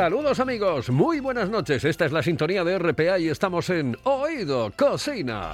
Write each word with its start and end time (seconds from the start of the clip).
Saludos 0.00 0.40
amigos, 0.40 0.88
muy 0.88 1.20
buenas 1.20 1.50
noches. 1.50 1.84
Esta 1.84 2.06
es 2.06 2.12
la 2.12 2.22
sintonía 2.22 2.64
de 2.64 2.78
RPA 2.78 3.18
y 3.18 3.28
estamos 3.28 3.68
en 3.68 3.98
Oído 4.04 4.72
Cocina. 4.74 5.52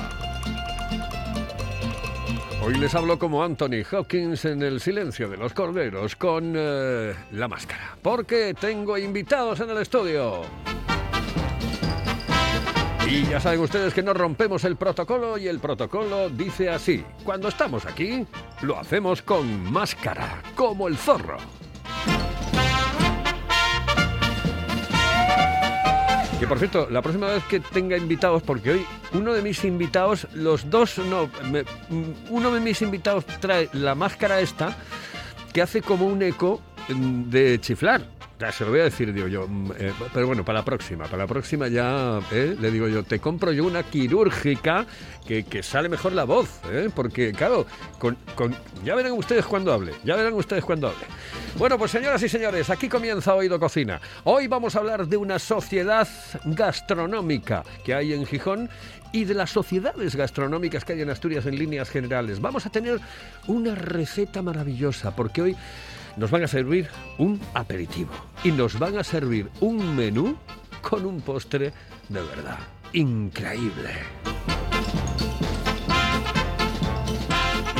Hoy 2.64 2.74
les 2.74 2.94
hablo 2.94 3.18
como 3.18 3.42
Anthony 3.42 3.82
Hawkins 3.90 4.44
en 4.44 4.62
El 4.62 4.80
silencio 4.80 5.28
de 5.28 5.36
los 5.36 5.52
corderos 5.52 6.14
con 6.14 6.54
eh, 6.56 7.12
la 7.32 7.48
máscara, 7.48 7.98
porque 8.00 8.54
tengo 8.54 8.96
invitados 8.96 9.58
en 9.58 9.70
el 9.70 9.78
estudio. 9.78 10.42
Y 13.10 13.24
ya 13.24 13.40
saben 13.40 13.58
ustedes 13.58 13.92
que 13.92 14.04
no 14.04 14.14
rompemos 14.14 14.62
el 14.62 14.76
protocolo 14.76 15.38
y 15.38 15.48
el 15.48 15.58
protocolo 15.58 16.30
dice 16.30 16.70
así, 16.70 17.04
cuando 17.24 17.48
estamos 17.48 17.84
aquí, 17.84 18.24
lo 18.62 18.78
hacemos 18.78 19.22
con 19.22 19.72
máscara, 19.72 20.40
como 20.54 20.86
el 20.86 20.96
zorro. 20.96 21.38
Que 26.38 26.46
por 26.46 26.58
cierto, 26.58 26.86
la 26.90 27.00
próxima 27.00 27.28
vez 27.28 27.42
que 27.44 27.60
tenga 27.60 27.96
invitados, 27.96 28.42
porque 28.42 28.72
hoy 28.72 28.86
uno 29.14 29.32
de 29.32 29.40
mis 29.40 29.64
invitados, 29.64 30.26
los 30.34 30.68
dos 30.68 30.98
no, 30.98 31.30
me- 31.50 31.62
mm, 31.62 32.12
uno 32.30 32.52
de 32.52 32.60
mis 32.60 32.82
invitados 32.82 33.24
trae 33.40 33.70
la 33.72 33.94
máscara 33.94 34.40
esta 34.40 34.76
que 35.54 35.62
hace 35.62 35.80
como 35.80 36.06
un 36.06 36.20
eco 36.22 36.60
mm, 36.90 37.30
de 37.30 37.58
chiflar. 37.60 38.02
Ya 38.38 38.52
se 38.52 38.64
lo 38.64 38.70
voy 38.70 38.80
a 38.80 38.84
decir, 38.84 39.14
digo 39.14 39.28
yo. 39.28 39.48
mm, 39.48 39.72
eh, 39.78 39.92
pero 40.12 40.26
bueno, 40.26 40.44
para 40.44 40.58
la 40.58 40.64
próxima, 40.64 41.04
para 41.04 41.18
la 41.18 41.26
próxima 41.26 41.68
ya 41.68 42.20
eh, 42.30 42.54
le 42.60 42.70
digo 42.70 42.86
yo, 42.86 43.02
te 43.02 43.18
compro 43.18 43.50
yo 43.50 43.64
una 43.64 43.82
quirúrgica 43.82 44.86
que, 45.26 45.44
que 45.44 45.62
sale 45.62 45.88
mejor 45.88 46.12
la 46.12 46.24
voz, 46.24 46.60
eh, 46.70 46.90
porque 46.94 47.32
claro, 47.32 47.66
con, 47.98 48.16
ya 48.84 48.94
verán 48.94 49.12
ustedes 49.12 49.46
cuando 49.46 49.72
hable, 49.72 49.94
ya 50.04 50.16
verán 50.16 50.34
ustedes 50.34 50.64
cuando 50.64 50.88
hable. 50.88 51.06
Bueno, 51.56 51.78
pues 51.78 51.90
señoras 51.90 52.22
y 52.22 52.28
señores, 52.28 52.68
aquí 52.68 52.90
comienza 52.90 53.34
Oído 53.34 53.58
Cocina. 53.58 54.02
Hoy 54.24 54.48
vamos 54.48 54.76
a 54.76 54.80
hablar 54.80 55.06
de 55.06 55.16
una 55.16 55.38
sociedad 55.38 56.06
gastronómica 56.44 57.62
que 57.84 57.94
hay 57.94 58.12
en 58.12 58.26
Gijón 58.26 58.68
y 59.12 59.24
de 59.24 59.32
las 59.32 59.50
sociedades 59.50 60.14
gastronómicas 60.14 60.84
que 60.84 60.92
hay 60.92 61.00
en 61.00 61.08
Asturias 61.08 61.46
en 61.46 61.58
líneas 61.58 61.88
generales. 61.88 62.42
Vamos 62.42 62.66
a 62.66 62.70
tener 62.70 63.00
una 63.46 63.74
receta 63.74 64.42
maravillosa 64.42 65.16
porque 65.16 65.40
hoy 65.40 65.56
nos 66.16 66.30
van 66.30 66.44
a 66.44 66.48
servir 66.48 66.88
un 67.18 67.40
aperitivo 67.54 68.10
y 68.44 68.52
nos 68.52 68.78
van 68.78 68.98
a 68.98 69.04
servir 69.04 69.48
un 69.60 69.96
menú 69.96 70.36
con 70.82 71.04
un 71.04 71.20
postre 71.20 71.72
de 72.08 72.22
verdad 72.22 72.58
increíble. 72.92 73.90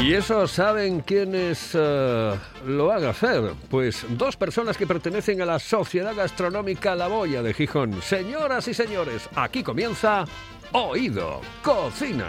¿Y 0.03 0.13
eso 0.13 0.47
saben 0.47 1.01
quiénes 1.01 1.71
eh, 1.75 2.35
lo 2.67 2.87
van 2.87 3.05
a 3.05 3.11
hacer? 3.11 3.55
Pues 3.71 4.05
dos 4.11 4.37
personas 4.37 4.77
que 4.77 4.87
pertenecen 4.87 5.41
a 5.41 5.47
la 5.47 5.59
Sociedad 5.59 6.15
Gastronómica 6.15 6.95
La 6.95 7.09
Boya 7.09 7.43
de 7.43 7.55
Gijón. 7.55 8.01
Señoras 8.03 8.69
y 8.69 8.75
señores, 8.75 9.29
aquí 9.35 9.63
comienza 9.63 10.25
Oído 10.73 11.41
Cocina. 11.63 12.29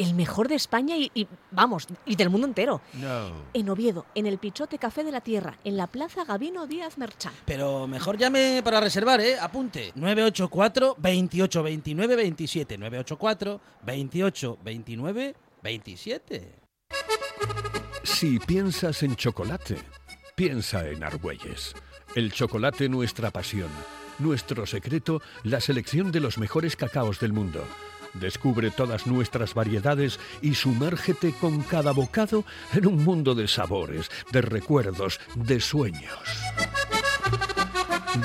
El 0.00 0.14
mejor 0.14 0.48
de 0.48 0.54
España 0.54 0.96
y, 0.96 1.10
y, 1.14 1.28
vamos, 1.50 1.86
y 2.06 2.16
del 2.16 2.30
mundo 2.30 2.46
entero. 2.46 2.80
No. 2.94 3.32
En 3.52 3.68
Oviedo, 3.68 4.06
en 4.14 4.24
el 4.26 4.38
Pichote 4.38 4.78
Café 4.78 5.04
de 5.04 5.12
la 5.12 5.20
Tierra, 5.20 5.58
en 5.62 5.76
la 5.76 5.88
Plaza 5.88 6.24
Gabino 6.24 6.66
Díaz 6.66 6.96
Merchán. 6.96 7.34
Pero 7.44 7.86
mejor 7.86 8.16
llame 8.16 8.62
para 8.64 8.80
reservar, 8.80 9.20
¿eh? 9.20 9.38
Apunte. 9.38 9.92
984 9.94 10.96
28 10.98 11.62
29 11.62 12.16
27. 12.16 12.78
984 12.78 13.60
28 13.82 14.58
29 14.64 15.34
27. 15.62 16.54
Si 18.02 18.38
piensas 18.38 19.02
en 19.02 19.16
chocolate, 19.16 19.76
piensa 20.34 20.88
en 20.88 21.04
Argüelles. 21.04 21.74
El 22.14 22.32
chocolate 22.32 22.88
nuestra 22.88 23.30
pasión, 23.30 23.68
nuestro 24.18 24.64
secreto, 24.64 25.20
la 25.44 25.60
selección 25.60 26.10
de 26.10 26.20
los 26.20 26.38
mejores 26.38 26.74
cacaos 26.74 27.20
del 27.20 27.34
mundo. 27.34 27.62
Descubre 28.14 28.70
todas 28.70 29.06
nuestras 29.06 29.54
variedades 29.54 30.18
y 30.42 30.54
sumérgete 30.54 31.32
con 31.32 31.62
cada 31.62 31.92
bocado 31.92 32.44
en 32.72 32.86
un 32.86 33.04
mundo 33.04 33.34
de 33.34 33.48
sabores, 33.48 34.10
de 34.32 34.42
recuerdos, 34.42 35.20
de 35.34 35.60
sueños. 35.60 36.18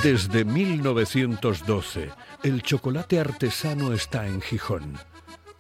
Desde 0.04 0.44
1912, 0.46 2.12
el 2.44 2.62
chocolate 2.64 3.20
artesano 3.20 3.94
está 3.94 4.28
en 4.28 4.42
Gijón. 4.42 4.98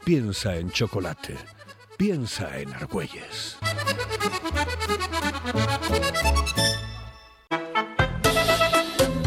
Piensa 0.04 0.56
en 0.56 0.72
chocolate. 0.72 1.36
Piensa 1.98 2.60
en 2.60 2.74
Argüelles. 2.74 3.58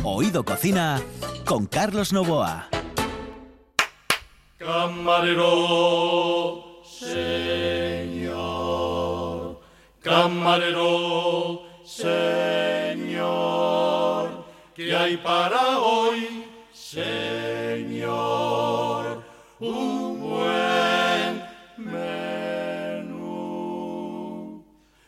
Oído 0.05 0.45
Cocina 0.45 1.01
con 1.45 1.67
Carlos 1.67 2.13
Novoa. 2.13 2.69
Camarero, 4.59 5.53
señor. 6.83 8.29
Camarero, 10.03 11.63
señor. 11.85 13.29
¿Qué 14.75 14.97
hay 14.97 15.17
para 15.19 15.79
hoy, 15.79 16.45
señor? 16.73 18.09
Un 19.61 20.21
buen 20.21 21.41
menú. 21.77 23.15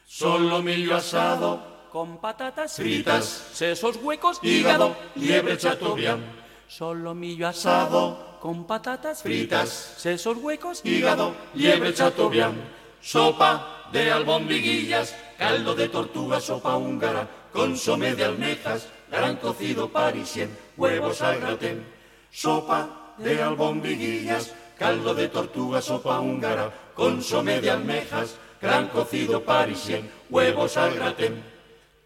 Solomillo 0.06 0.94
asado 0.94 1.60
con 1.90 2.18
patatas 2.18 2.76
Fritas, 2.76 3.24
sesos 3.52 3.96
huecos, 3.96 4.38
hígado, 4.44 4.94
liebre 5.16 5.58
chateaubriand. 5.58 6.22
solomillo 6.68 7.48
asado 7.48 8.29
con 8.40 8.64
patatas 8.64 9.22
Fritas, 9.22 9.94
sesos 9.98 10.38
huecos, 10.38 10.80
hígado, 10.84 11.34
liebre 11.54 11.92
chateaubriand, 11.92 12.58
sopa 13.00 13.88
de 13.92 14.10
albondiguillas, 14.10 15.14
caldo 15.36 15.74
de 15.74 15.88
tortuga, 15.88 16.40
sopa 16.40 16.76
húngara, 16.76 17.28
consomé 17.52 18.14
de 18.14 18.24
almejas, 18.24 18.88
gran 19.10 19.36
cocido 19.36 19.91
parisien, 19.91 20.56
huevos 20.76 21.20
al 21.20 21.41
gratén, 21.41 21.86
sopa 22.30 23.15
de 23.18 23.42
albondiguillas, 23.42 24.54
caldo 24.78 25.15
de 25.15 25.28
tortuga, 25.28 25.82
sopa 25.82 26.20
húngara, 26.20 26.72
consomé 26.94 27.60
de 27.60 27.70
almejas, 27.70 28.36
gran 28.60 28.88
cocido 28.88 29.44
parisien, 29.44 30.10
huevos 30.30 30.76
al 30.78 30.94
gratén. 30.94 31.50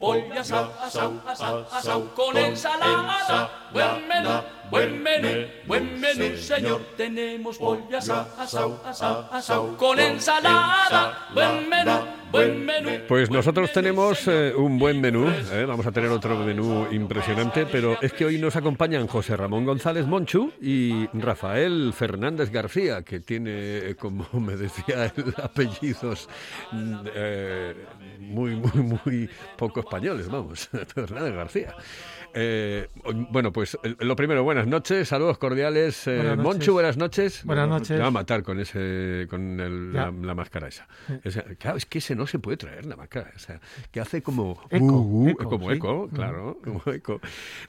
pollo 0.04 0.40
asau, 0.40 0.68
asau, 0.82 1.12
asau, 1.26 1.64
asau, 1.72 2.00
con 2.14 2.36
ensalada. 2.36 3.63
Buen 3.74 4.06
menú, 4.06 4.30
buen 4.70 5.02
menú, 5.02 5.48
buen 5.66 6.00
menú, 6.00 6.36
señor. 6.36 6.80
Tenemos 6.96 7.58
pollo 7.58 7.98
asau, 7.98 8.22
asau, 8.38 8.78
asau, 8.86 9.26
asau, 9.26 9.28
asau, 9.32 9.76
con 9.76 9.98
ensalada. 9.98 11.26
Buen 11.34 11.68
menú, 11.68 11.98
buen 12.30 12.64
menú. 12.64 12.90
Pues 13.08 13.32
nosotros 13.32 13.72
tenemos 13.72 14.28
eh, 14.28 14.54
un 14.54 14.78
buen 14.78 15.00
menú, 15.00 15.26
eh, 15.26 15.64
vamos 15.66 15.84
a 15.88 15.90
tener 15.90 16.08
otro 16.10 16.38
menú 16.38 16.86
impresionante, 16.92 17.66
pero 17.66 17.98
es 18.00 18.12
que 18.12 18.24
hoy 18.24 18.38
nos 18.38 18.54
acompañan 18.54 19.08
José 19.08 19.36
Ramón 19.36 19.64
González 19.64 20.06
Monchu 20.06 20.52
y 20.62 21.08
Rafael 21.12 21.92
Fernández 21.92 22.52
García, 22.52 23.02
que 23.02 23.18
tiene, 23.18 23.50
eh, 23.78 23.96
como 23.96 24.24
me 24.34 24.54
decía 24.54 25.10
él, 25.16 25.34
apellidos 25.42 26.28
mm, 26.70 26.94
eh, 27.12 27.74
muy, 28.20 28.54
muy, 28.54 28.98
muy 29.04 29.30
poco 29.56 29.80
españoles, 29.80 30.28
vamos, 30.28 30.70
Fernández 30.94 31.34
García. 31.34 31.74
Eh, 32.36 32.88
bueno, 33.30 33.52
pues 33.52 33.78
eh, 33.84 33.94
lo 34.00 34.16
primero, 34.16 34.42
buenas 34.42 34.66
noches, 34.66 35.06
saludos 35.08 35.38
cordiales. 35.38 36.06
Eh, 36.08 36.16
Buenas 36.16 36.36
noches. 36.38 36.44
Monchu, 36.44 36.72
buenas 36.72 36.96
noches. 36.96 37.44
Buenas 37.44 37.68
noches. 37.68 37.90
Me 37.90 37.98
va 37.98 38.06
a 38.08 38.10
matar 38.10 38.42
con 38.42 38.58
ese, 38.58 39.26
con 39.30 39.60
el- 39.60 39.92
la, 39.92 40.10
la 40.10 40.34
máscara 40.34 40.66
esa. 40.68 40.86
Claro, 41.58 41.76
es 41.76 41.86
que 41.86 41.98
ese 41.98 42.16
no 42.16 42.26
se 42.26 42.40
puede 42.40 42.56
traer 42.56 42.86
la 42.86 42.96
máscara, 42.96 43.30
o 43.34 43.38
sea, 43.38 43.60
que 43.92 44.00
hace 44.00 44.20
como 44.22 44.60
Eco, 44.70 44.84
uh, 44.84 45.24
uh, 45.24 45.28
eco, 45.28 45.48
como 45.48 45.70
sí. 45.70 45.76
eco, 45.76 46.08
Mm. 46.10 46.14
claro, 46.14 46.58
como 46.64 46.82
eco. 46.86 47.20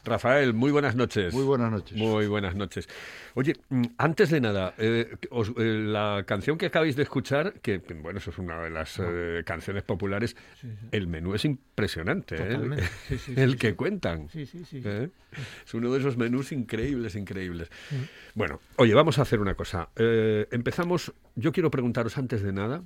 Rafael, 0.03 0.53
muy 0.53 0.71
buenas 0.71 0.95
noches. 0.95 1.33
Muy 1.33 1.43
buenas 1.43 1.71
noches. 1.71 1.97
Muy 1.97 2.25
buenas 2.27 2.55
noches. 2.55 2.89
Oye, 3.35 3.55
mm, 3.69 3.83
antes 3.97 4.29
de 4.31 4.41
nada, 4.41 4.73
eh, 4.79 5.15
os- 5.29 5.51
eh, 5.57 5.83
la 5.85 6.23
canción 6.25 6.57
que 6.57 6.65
acabáis 6.67 6.95
de 6.95 7.03
escuchar, 7.03 7.53
que 7.61 7.77
bueno, 8.01 8.17
eso 8.19 8.31
es 8.31 8.37
una 8.39 8.59
de 8.63 8.69
las 8.71 8.99
eh, 8.99 9.43
canciones 9.45 9.83
populares, 9.83 10.35
el 10.91 11.07
menú 11.07 11.35
es 11.35 11.45
impresionante, 11.45 12.35
¿eh? 12.35 12.39
Totalmente. 12.39 12.83
Sí, 13.07 13.17
sí, 13.19 13.33
el 13.37 13.51
sí, 13.51 13.57
que 13.57 13.69
sí. 13.69 13.73
cuentan. 13.75 14.29
Sí, 14.29 14.45
sí, 14.45 14.54
sí. 14.63 14.81
¿eh? 14.83 15.09
Es 15.65 15.73
uno 15.73 15.91
de 15.91 15.99
esos 15.99 16.17
menús 16.17 16.51
increíbles, 16.51 17.15
increíbles. 17.15 17.69
Bueno, 18.33 18.59
oye, 18.77 18.93
vamos 18.93 19.19
a 19.19 19.23
hacer 19.23 19.39
una 19.39 19.55
cosa. 19.55 19.89
Eh, 19.95 20.47
empezamos, 20.51 21.13
yo 21.35 21.51
quiero 21.51 21.71
preguntaros 21.71 22.17
antes 22.17 22.41
de 22.41 22.53
nada, 22.53 22.83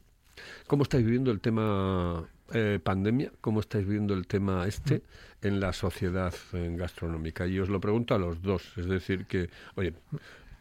¿cómo 0.67 0.83
estáis 0.83 1.05
viviendo 1.05 1.31
el 1.31 1.41
tema 1.41 2.27
eh, 2.53 2.79
pandemia? 2.81 3.31
¿Cómo 3.41 3.59
estáis 3.59 3.85
viviendo 3.85 4.13
el 4.13 4.25
tema 4.25 4.67
este 4.67 5.03
en 5.41 5.59
la 5.59 5.73
sociedad 5.73 6.33
gastronómica? 6.51 7.45
Y 7.45 7.59
os 7.59 7.69
lo 7.69 7.79
pregunto 7.79 8.15
a 8.15 8.17
los 8.17 8.41
dos, 8.41 8.73
es 8.77 8.87
decir, 8.87 9.25
que, 9.25 9.49
oye, 9.75 9.93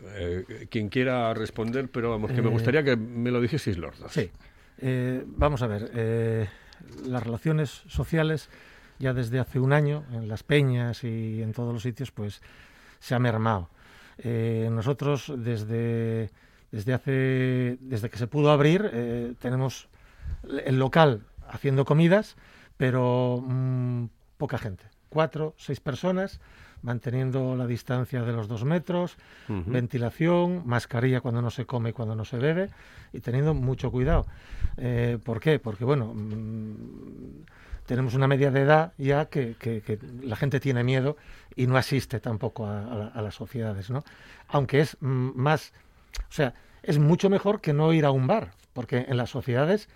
eh, 0.02 0.66
quien 0.70 0.88
quiera 0.88 1.32
responder, 1.34 1.88
pero 1.90 2.10
vamos, 2.10 2.32
que 2.32 2.43
me 2.43 2.50
gustaría 2.50 2.82
que 2.82 2.96
me 2.96 3.31
lo 3.31 3.40
dijeseis 3.40 3.78
los 3.78 3.99
dos. 3.99 4.12
Sí. 4.12 4.31
Eh, 4.81 5.25
vamos 5.26 5.62
a 5.62 5.66
ver, 5.66 6.49
las 7.06 7.22
relaciones 7.22 7.82
sociales 7.87 8.49
ya 8.98 9.12
desde 9.12 9.38
hace 9.38 9.60
un 9.60 9.72
año 9.72 10.04
en 10.12 10.28
las 10.28 10.42
peñas 10.42 11.04
y 11.04 11.42
en 11.42 11.52
todos 11.52 11.72
los 11.72 11.82
sitios 11.82 12.10
pues 12.10 12.42
se 12.98 13.14
ha 13.14 13.18
mermado. 13.18 13.68
Eh, 14.18 14.68
nosotros 14.72 15.32
desde, 15.36 16.30
desde 16.72 16.94
hace 16.94 17.78
desde 17.80 18.10
que 18.10 18.18
se 18.18 18.26
pudo 18.26 18.50
abrir 18.50 18.90
eh, 18.92 19.34
tenemos 19.38 19.88
el 20.64 20.78
local 20.78 21.22
haciendo 21.48 21.84
comidas, 21.84 22.36
pero 22.76 23.42
mm, 23.46 24.06
poca 24.36 24.58
gente, 24.58 24.84
cuatro, 25.08 25.54
seis 25.56 25.80
personas 25.80 26.40
manteniendo 26.82 27.56
la 27.56 27.66
distancia 27.66 28.22
de 28.22 28.32
los 28.32 28.48
dos 28.48 28.64
metros, 28.64 29.16
ventilación, 29.72 30.62
mascarilla 30.66 31.20
cuando 31.20 31.42
no 31.42 31.50
se 31.50 31.66
come 31.66 31.90
y 31.90 31.92
cuando 31.92 32.14
no 32.14 32.25
se 32.25 32.38
bebe 32.38 32.70
y 33.12 33.20
teniendo 33.20 33.54
mucho 33.54 33.90
cuidado. 33.90 34.26
Eh, 34.76 35.19
¿Por 35.25 35.40
qué? 35.40 35.58
Porque, 35.58 35.84
bueno, 35.84 36.12
mm, 36.14 37.44
tenemos 37.86 38.14
una 38.14 38.28
media 38.28 38.50
de 38.50 38.60
edad 38.62 38.92
ya 38.98 39.26
que, 39.26 39.56
que- 39.58 39.80
que 39.80 39.98
la 40.22 40.36
gente 40.36 40.60
tiene 40.60 40.84
miedo 40.84 41.16
y 41.56 41.66
no 41.66 41.76
asiste 41.76 42.20
tampoco 42.20 42.66
a, 42.66 42.81
a 42.82 43.06
a 43.08 43.22
las 43.22 43.34
sociedades, 43.34 43.90
¿no? 43.90 44.04
Aunque 44.48 44.81
es 44.81 44.96
mm, 45.00 45.31
más, 45.34 45.72
o 46.28 46.32
sea, 46.32 46.54
es 46.82 46.98
mucho 46.98 47.31
mejor 47.31 47.60
que 47.60 47.72
no 47.72 47.92
ir 47.92 48.04
a 48.04 48.10
un 48.10 48.26
bar, 48.26 48.50
porque 48.74 49.06
en 49.08 49.16
las 49.16 49.31
sociedades 49.31 49.88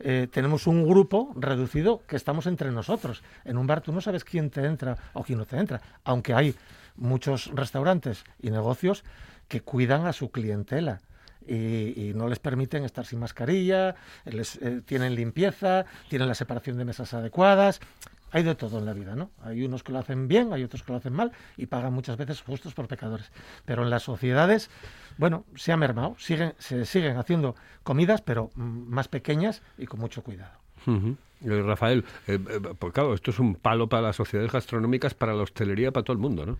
eh, 0.00 0.28
tenemos 0.30 0.66
un 0.66 0.86
grupo 0.86 1.32
reducido 1.36 2.02
que 2.06 2.16
estamos 2.16 2.46
entre 2.46 2.70
nosotros. 2.70 3.22
En 3.44 3.58
un 3.58 3.66
bar 3.66 3.80
tú 3.80 3.92
no 3.92 4.00
sabes 4.00 4.24
quién 4.24 4.50
te 4.50 4.64
entra 4.64 4.96
o 5.12 5.22
quién 5.22 5.38
no 5.38 5.46
te 5.46 5.58
entra, 5.58 5.80
aunque 6.04 6.34
hay 6.34 6.54
muchos 6.96 7.50
restaurantes 7.54 8.24
y 8.40 8.50
negocios 8.50 9.04
que 9.48 9.60
cuidan 9.60 10.06
a 10.06 10.12
su 10.12 10.30
clientela. 10.30 11.00
Y, 11.48 12.10
y 12.10 12.12
no 12.14 12.28
les 12.28 12.38
permiten 12.38 12.84
estar 12.84 13.06
sin 13.06 13.18
mascarilla, 13.20 13.96
les, 14.26 14.56
eh, 14.56 14.82
tienen 14.84 15.14
limpieza, 15.14 15.86
tienen 16.08 16.28
la 16.28 16.34
separación 16.34 16.76
de 16.76 16.84
mesas 16.84 17.14
adecuadas. 17.14 17.80
Hay 18.30 18.42
de 18.42 18.54
todo 18.54 18.78
en 18.78 18.84
la 18.84 18.92
vida, 18.92 19.14
¿no? 19.16 19.30
Hay 19.42 19.64
unos 19.64 19.82
que 19.82 19.90
lo 19.90 19.98
hacen 19.98 20.28
bien, 20.28 20.52
hay 20.52 20.62
otros 20.62 20.82
que 20.82 20.92
lo 20.92 20.98
hacen 20.98 21.14
mal 21.14 21.32
y 21.56 21.64
pagan 21.64 21.94
muchas 21.94 22.18
veces 22.18 22.42
justos 22.42 22.74
por 22.74 22.86
pecadores. 22.86 23.32
Pero 23.64 23.82
en 23.82 23.88
las 23.88 24.02
sociedades, 24.02 24.68
bueno, 25.16 25.46
se 25.56 25.72
ha 25.72 25.78
mermado, 25.78 26.14
siguen, 26.18 26.52
se 26.58 26.84
siguen 26.84 27.16
haciendo 27.16 27.54
comidas, 27.82 28.20
pero 28.20 28.50
más 28.54 29.08
pequeñas 29.08 29.62
y 29.78 29.86
con 29.86 30.00
mucho 30.00 30.22
cuidado. 30.22 30.52
Ujú. 30.86 31.16
Eh, 31.42 31.62
Rafael, 31.62 32.04
eh, 32.26 32.38
eh, 32.50 32.60
pues 32.78 32.92
claro, 32.92 33.14
esto 33.14 33.30
es 33.30 33.38
un 33.38 33.54
palo 33.54 33.88
para 33.88 34.02
las 34.02 34.16
sociedades 34.16 34.52
gastronómicas, 34.52 35.14
para 35.14 35.32
la 35.32 35.44
hostelería, 35.44 35.90
para 35.90 36.04
todo 36.04 36.12
el 36.12 36.20
mundo, 36.20 36.44
¿no? 36.44 36.58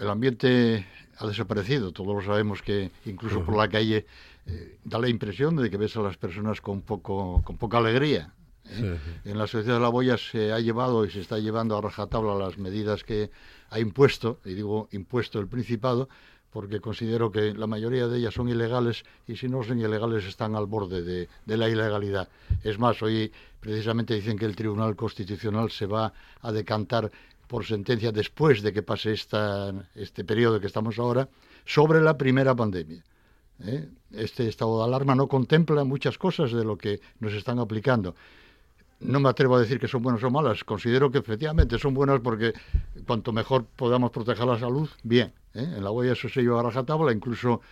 El 0.00 0.08
ambiente 0.08 0.86
ha 1.18 1.26
desaparecido, 1.26 1.92
todos 1.92 2.14
lo 2.14 2.22
sabemos 2.22 2.62
que 2.62 2.90
incluso 3.04 3.44
por 3.44 3.54
la 3.54 3.68
calle 3.68 4.06
eh, 4.46 4.78
da 4.82 4.98
la 4.98 5.10
impresión 5.10 5.56
de 5.56 5.68
que 5.68 5.76
ves 5.76 5.94
a 5.98 6.00
las 6.00 6.16
personas 6.16 6.62
con 6.62 6.80
poco 6.80 7.42
con 7.44 7.58
poca 7.58 7.76
alegría. 7.76 8.32
¿eh? 8.64 8.98
En 9.26 9.36
la 9.36 9.46
sociedad 9.46 9.74
de 9.74 9.82
la 9.82 9.90
boya 9.90 10.16
se 10.16 10.52
ha 10.52 10.58
llevado 10.58 11.04
y 11.04 11.10
se 11.10 11.20
está 11.20 11.38
llevando 11.38 11.76
a 11.76 11.82
rajatabla 11.82 12.34
las 12.34 12.56
medidas 12.56 13.04
que 13.04 13.30
ha 13.68 13.78
impuesto, 13.78 14.40
y 14.46 14.54
digo 14.54 14.88
impuesto 14.92 15.38
el 15.38 15.48
Principado, 15.48 16.08
porque 16.50 16.80
considero 16.80 17.30
que 17.30 17.52
la 17.52 17.66
mayoría 17.66 18.08
de 18.08 18.18
ellas 18.18 18.32
son 18.32 18.48
ilegales 18.48 19.04
y 19.28 19.36
si 19.36 19.48
no 19.48 19.62
son 19.62 19.80
ilegales 19.80 20.24
están 20.24 20.56
al 20.56 20.64
borde 20.66 21.02
de, 21.02 21.28
de 21.44 21.56
la 21.58 21.68
ilegalidad. 21.68 22.28
Es 22.64 22.78
más, 22.78 23.02
hoy 23.02 23.30
precisamente 23.60 24.14
dicen 24.14 24.38
que 24.38 24.46
el 24.46 24.56
Tribunal 24.56 24.96
Constitucional 24.96 25.70
se 25.70 25.84
va 25.86 26.12
a 26.40 26.50
decantar 26.50 27.12
por 27.50 27.66
sentencia 27.66 28.12
después 28.12 28.62
de 28.62 28.72
que 28.72 28.84
pase 28.84 29.12
esta, 29.12 29.74
este 29.96 30.22
periodo 30.24 30.60
que 30.60 30.68
estamos 30.68 31.00
ahora 31.00 31.28
sobre 31.64 32.00
la 32.00 32.16
primera 32.16 32.54
pandemia. 32.54 33.02
¿eh? 33.64 33.88
Este 34.12 34.46
estado 34.46 34.78
de 34.78 34.84
alarma 34.84 35.16
no 35.16 35.26
contempla 35.26 35.82
muchas 35.82 36.16
cosas 36.16 36.52
de 36.52 36.64
lo 36.64 36.78
que 36.78 37.00
nos 37.18 37.32
están 37.32 37.58
aplicando. 37.58 38.14
No 39.00 39.18
me 39.18 39.28
atrevo 39.28 39.56
a 39.56 39.60
decir 39.60 39.80
que 39.80 39.88
son 39.88 40.00
buenas 40.00 40.22
o 40.22 40.30
malas. 40.30 40.62
Considero 40.62 41.10
que 41.10 41.18
efectivamente 41.18 41.76
son 41.76 41.92
buenas 41.92 42.20
porque 42.20 42.52
cuanto 43.04 43.32
mejor 43.32 43.64
podamos 43.64 44.12
proteger 44.12 44.46
la 44.46 44.58
salud, 44.60 44.88
bien. 45.02 45.32
¿eh? 45.54 45.74
En 45.76 45.82
la 45.82 45.90
huella 45.90 46.12
eso 46.12 46.28
se 46.28 46.42
lleva 46.42 46.60
a 46.60 46.62
rajatabla, 46.62 47.10
incluso 47.10 47.62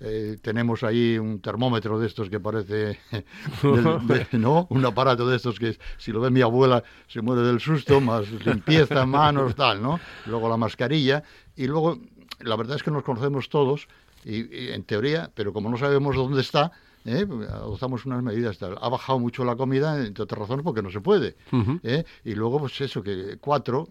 eh, 0.00 0.36
tenemos 0.42 0.82
ahí 0.82 1.16
un 1.18 1.40
termómetro 1.40 1.98
de 1.98 2.06
estos 2.06 2.28
que 2.28 2.40
parece, 2.40 2.98
de- 3.62 4.26
¿no? 4.38 4.66
Un 4.70 4.84
aparato 4.84 5.26
de 5.28 5.36
estos 5.36 5.58
que 5.58 5.78
si 5.98 6.12
lo 6.12 6.20
ve 6.20 6.30
mi 6.30 6.40
abuela 6.40 6.82
se 7.08 7.22
muere 7.22 7.42
del 7.42 7.60
susto, 7.60 8.00
más 8.00 8.28
limpieza, 8.44 9.06
manos, 9.06 9.54
tal, 9.54 9.82
¿no? 9.82 10.00
Luego 10.26 10.48
la 10.48 10.56
mascarilla 10.56 11.22
y 11.56 11.66
luego 11.66 11.98
la 12.40 12.56
verdad 12.56 12.76
es 12.76 12.82
que 12.82 12.90
nos 12.90 13.04
conocemos 13.04 13.48
todos 13.48 13.86
y, 14.24 14.54
y 14.56 14.68
en 14.70 14.84
teoría, 14.84 15.30
pero 15.34 15.52
como 15.52 15.68
no 15.70 15.76
sabemos 15.76 16.16
dónde 16.16 16.40
está, 16.40 16.72
¿eh? 17.04 17.26
adoptamos 17.50 18.04
unas 18.06 18.22
medidas. 18.22 18.58
tal. 18.58 18.76
Ha 18.80 18.88
bajado 18.88 19.18
mucho 19.18 19.44
la 19.44 19.56
comida, 19.56 20.04
entre 20.04 20.24
otras 20.24 20.40
razones, 20.40 20.64
porque 20.64 20.82
no 20.82 20.90
se 20.90 21.00
puede. 21.00 21.36
¿eh? 21.82 22.04
Y 22.24 22.34
luego, 22.34 22.58
pues 22.60 22.80
eso, 22.80 23.02
que 23.02 23.36
cuatro, 23.40 23.88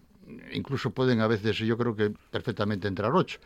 incluso 0.52 0.90
pueden 0.90 1.20
a 1.20 1.26
veces, 1.26 1.56
yo 1.58 1.76
creo 1.76 1.94
que 1.94 2.12
perfectamente 2.30 2.88
entrar 2.88 3.12
ocho. 3.14 3.38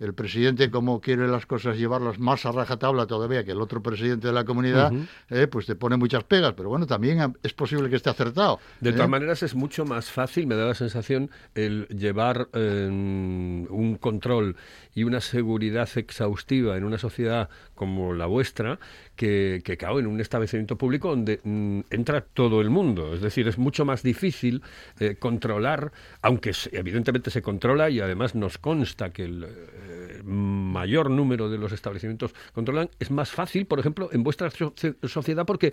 El 0.00 0.14
presidente, 0.14 0.70
como 0.70 1.00
quiere 1.00 1.28
las 1.28 1.46
cosas 1.46 1.76
llevarlas 1.76 2.18
más 2.18 2.46
a 2.46 2.52
rajatabla 2.52 3.06
todavía 3.06 3.44
que 3.44 3.52
el 3.52 3.60
otro 3.60 3.82
presidente 3.82 4.28
de 4.28 4.32
la 4.32 4.44
comunidad, 4.44 4.92
eh, 5.30 5.46
pues 5.46 5.66
te 5.66 5.74
pone 5.74 5.96
muchas 5.96 6.24
pegas, 6.24 6.54
pero 6.54 6.68
bueno, 6.68 6.86
también 6.86 7.34
es 7.42 7.52
posible 7.52 7.88
que 7.88 7.96
esté 7.96 8.10
acertado. 8.10 8.60
De 8.80 8.90
¿eh? 8.90 8.92
todas 8.92 9.08
maneras, 9.08 9.42
es 9.42 9.54
mucho 9.54 9.84
más 9.84 10.10
fácil, 10.10 10.46
me 10.46 10.54
da 10.56 10.66
la 10.66 10.74
sensación, 10.74 11.30
el 11.54 11.86
llevar 11.88 12.48
eh, 12.52 12.88
un 12.90 13.98
control 14.00 14.56
y 14.94 15.04
una 15.04 15.20
seguridad 15.20 15.88
exhaustiva 15.96 16.76
en 16.76 16.84
una 16.84 16.98
sociedad 16.98 17.48
como 17.74 18.14
la 18.14 18.26
vuestra 18.26 18.78
que, 19.16 19.62
que 19.64 19.76
claro, 19.76 19.98
en 19.98 20.06
un 20.06 20.20
establecimiento 20.20 20.76
público 20.76 21.08
donde 21.10 21.40
mm, 21.42 21.80
entra 21.90 22.20
todo 22.20 22.60
el 22.60 22.70
mundo. 22.70 23.14
Es 23.14 23.20
decir, 23.20 23.48
es 23.48 23.58
mucho 23.58 23.84
más 23.84 24.02
difícil 24.02 24.62
eh, 25.00 25.16
controlar, 25.18 25.90
aunque 26.22 26.52
evidentemente 26.72 27.30
se 27.30 27.42
controla 27.42 27.90
y 27.90 28.00
además 28.00 28.34
nos 28.34 28.58
consta 28.58 29.10
que 29.12 29.24
el 29.24 29.44
eh, 29.48 30.20
mayor 30.24 31.10
número 31.10 31.48
de 31.50 31.58
los 31.58 31.72
establecimientos 31.72 32.34
controlan, 32.52 32.90
es 33.00 33.10
más 33.10 33.30
fácil, 33.30 33.66
por 33.66 33.80
ejemplo, 33.80 34.08
en 34.12 34.22
vuestra 34.22 34.50
so- 34.50 34.74
sociedad 35.04 35.44
porque 35.46 35.68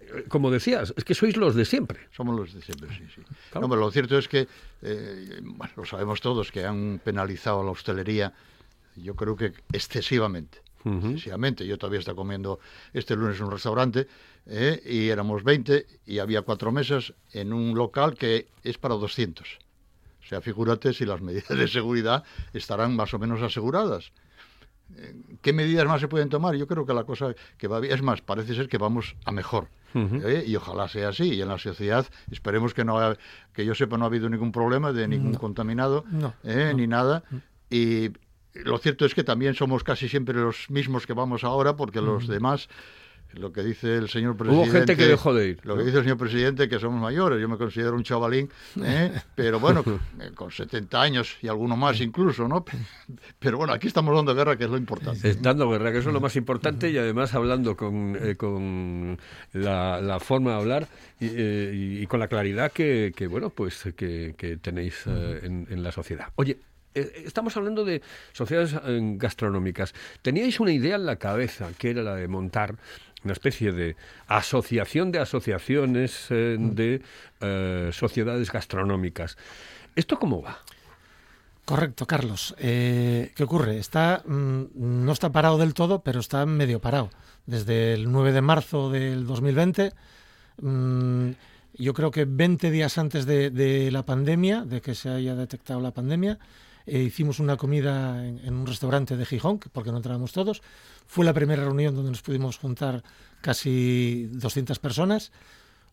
eh, 0.00 0.24
como 0.28 0.50
decías, 0.50 0.92
es 0.96 1.04
que 1.04 1.14
sois 1.14 1.36
los 1.36 1.54
de 1.54 1.64
siempre. 1.64 2.00
Somos 2.10 2.34
los 2.34 2.52
de 2.54 2.62
siempre, 2.62 2.88
sí, 2.96 3.04
sí. 3.14 3.22
Claro. 3.50 3.66
No, 3.66 3.68
pero 3.68 3.80
lo 3.82 3.90
cierto 3.90 4.18
es 4.18 4.26
que, 4.26 4.48
eh, 4.82 5.40
bueno, 5.42 5.72
lo 5.76 5.84
sabemos 5.84 6.20
todos, 6.20 6.50
que 6.50 6.64
han 6.64 7.00
penalizado 7.04 7.60
a 7.60 7.64
la 7.64 7.70
hostelería, 7.70 8.32
yo 8.96 9.14
creo 9.14 9.36
que 9.36 9.52
excesivamente. 9.72 10.58
Excesivamente. 10.84 11.66
Yo 11.66 11.76
todavía 11.78 12.00
estaba 12.00 12.16
comiendo 12.16 12.58
este 12.92 13.16
lunes 13.16 13.38
en 13.38 13.44
un 13.46 13.50
restaurante 13.52 14.06
eh, 14.46 14.80
y 14.86 15.08
éramos 15.08 15.42
20 15.44 15.86
y 16.06 16.18
había 16.18 16.42
cuatro 16.42 16.72
mesas 16.72 17.12
en 17.32 17.52
un 17.52 17.74
local 17.76 18.14
que 18.14 18.48
es 18.64 18.78
para 18.78 18.94
200. 18.94 19.46
O 20.22 20.26
sea, 20.26 20.40
figúrate 20.40 20.92
si 20.92 21.04
las 21.04 21.20
medidas 21.22 21.48
de 21.48 21.68
seguridad 21.68 22.24
estarán 22.52 22.96
más 22.96 23.12
o 23.14 23.18
menos 23.18 23.42
aseguradas. 23.42 24.12
Eh, 24.96 25.14
¿Qué 25.42 25.52
medidas 25.52 25.86
más 25.86 26.00
se 26.00 26.08
pueden 26.08 26.28
tomar? 26.28 26.56
Yo 26.56 26.66
creo 26.66 26.84
que 26.86 26.94
la 26.94 27.04
cosa 27.04 27.34
que 27.58 27.68
va 27.68 27.78
bien, 27.80 27.94
es 27.94 28.02
más, 28.02 28.22
parece 28.22 28.54
ser 28.54 28.68
que 28.68 28.78
vamos 28.78 29.16
a 29.24 29.32
mejor. 29.32 29.68
¿eh? 29.92 30.44
y 30.46 30.54
ojalá 30.54 30.86
sea 30.88 31.08
así. 31.08 31.34
Y 31.34 31.42
en 31.42 31.48
la 31.48 31.58
sociedad 31.58 32.06
esperemos 32.30 32.74
que 32.74 32.84
no 32.84 32.98
ha- 33.00 33.16
que 33.52 33.64
yo 33.64 33.74
sepa 33.74 33.98
no 33.98 34.04
ha 34.04 34.06
habido 34.06 34.28
ningún 34.28 34.52
problema 34.52 34.92
de 34.92 35.08
ningún 35.08 35.34
contaminado 35.34 36.04
No, 36.10 36.32
¿eh? 36.44 36.68
no. 36.70 36.76
ni 36.78 36.86
nada. 36.86 37.24
Y 37.68 38.10
lo 38.54 38.78
cierto 38.78 39.04
es 39.06 39.14
que 39.14 39.24
también 39.24 39.54
somos 39.54 39.84
casi 39.84 40.08
siempre 40.08 40.34
los 40.34 40.70
mismos 40.70 41.06
que 41.06 41.12
vamos 41.12 41.44
ahora, 41.44 41.76
porque 41.76 42.00
los 42.00 42.26
demás, 42.26 42.68
lo 43.32 43.52
que 43.52 43.62
dice 43.62 43.94
el 43.96 44.08
señor 44.08 44.30
Hubo 44.32 44.38
presidente... 44.38 44.70
gente 44.78 44.96
que 44.96 45.06
dejó 45.06 45.32
de 45.32 45.50
ir. 45.50 45.60
Lo 45.62 45.76
que 45.76 45.84
dice 45.84 45.98
el 45.98 46.02
señor 46.02 46.18
presidente, 46.18 46.68
que 46.68 46.80
somos 46.80 47.00
mayores, 47.00 47.40
yo 47.40 47.48
me 47.48 47.56
considero 47.56 47.94
un 47.94 48.02
chavalín, 48.02 48.50
¿eh? 48.82 49.12
pero 49.36 49.60
bueno, 49.60 49.84
eh, 50.20 50.32
con 50.34 50.50
70 50.50 51.00
años 51.00 51.36
y 51.40 51.46
alguno 51.46 51.76
más 51.76 52.00
incluso, 52.00 52.48
¿no? 52.48 52.64
Pero 53.38 53.56
bueno, 53.58 53.72
aquí 53.72 53.86
estamos 53.86 54.14
dando 54.16 54.34
guerra, 54.34 54.56
que 54.56 54.64
es 54.64 54.70
lo 54.70 54.76
importante. 54.76 55.34
Dando 55.34 55.68
guerra, 55.70 55.92
que 55.92 55.98
eso 55.98 56.08
es 56.10 56.14
lo 56.14 56.20
más 56.20 56.34
importante, 56.36 56.90
y 56.90 56.98
además 56.98 57.32
hablando 57.34 57.76
con, 57.76 58.16
eh, 58.20 58.34
con 58.36 59.16
la, 59.52 60.00
la 60.00 60.18
forma 60.20 60.50
de 60.50 60.56
hablar 60.56 60.88
y, 61.20 61.26
eh, 61.30 61.98
y- 62.02 62.06
con 62.08 62.18
la 62.20 62.26
claridad 62.28 62.72
que, 62.72 63.12
que, 63.14 63.26
bueno, 63.28 63.50
pues 63.50 63.84
que, 63.96 64.34
que 64.36 64.56
tenéis 64.56 65.04
eh, 65.06 65.40
en, 65.44 65.66
en 65.70 65.82
la 65.82 65.92
sociedad. 65.92 66.28
Oye, 66.34 66.58
estamos 66.94 67.56
hablando 67.56 67.84
de 67.84 68.02
sociedades 68.32 68.74
eh, 68.74 69.00
gastronómicas. 69.16 69.94
¿Teníais 70.22 70.60
una 70.60 70.72
idea 70.72 70.96
en 70.96 71.06
la 71.06 71.16
cabeza 71.16 71.68
que 71.78 71.90
era 71.90 72.02
la 72.02 72.16
de 72.16 72.28
montar 72.28 72.76
una 73.24 73.32
especie 73.32 73.72
de 73.72 73.96
asociación 74.26 75.12
de 75.12 75.18
asociaciones 75.18 76.26
eh, 76.30 76.56
de 76.58 77.02
eh, 77.40 77.90
sociedades 77.92 78.50
gastronómicas? 78.50 79.36
¿Esto 79.94 80.18
cómo 80.18 80.42
va? 80.42 80.58
Correcto, 81.64 82.06
Carlos. 82.06 82.54
Eh, 82.58 83.32
¿Qué 83.36 83.44
ocurre? 83.44 83.78
Está, 83.78 84.22
mm, 84.26 84.64
no 84.74 85.12
está 85.12 85.30
parado 85.30 85.58
del 85.58 85.74
todo, 85.74 86.02
pero 86.02 86.20
está 86.20 86.44
medio 86.46 86.80
parado. 86.80 87.10
Desde 87.46 87.94
el 87.94 88.10
9 88.10 88.32
de 88.32 88.40
marzo 88.40 88.90
del 88.90 89.26
2020, 89.26 89.92
mm, 90.60 91.30
yo 91.74 91.94
creo 91.94 92.10
que 92.10 92.24
20 92.24 92.70
días 92.70 92.98
antes 92.98 93.24
de, 93.26 93.50
de 93.50 93.90
la 93.90 94.04
pandemia, 94.04 94.62
de 94.62 94.80
que 94.80 94.94
se 94.94 95.10
haya 95.10 95.34
detectado 95.34 95.80
la 95.80 95.92
pandemia, 95.92 96.38
eh, 96.86 96.98
hicimos 97.00 97.38
una 97.40 97.56
comida 97.56 98.26
en, 98.26 98.38
en 98.44 98.54
un 98.54 98.66
restaurante 98.66 99.16
de 99.16 99.24
Gijón, 99.26 99.58
que- 99.58 99.68
porque 99.68 99.90
no 99.90 99.98
entrábamos 99.98 100.32
todos. 100.32 100.62
Fue 101.06 101.24
la 101.24 101.32
primera 101.34 101.62
reunión 101.64 101.94
donde 101.94 102.10
nos 102.10 102.22
pudimos 102.22 102.58
juntar 102.58 103.02
casi 103.40 104.28
200 104.32 104.78
personas. 104.78 105.32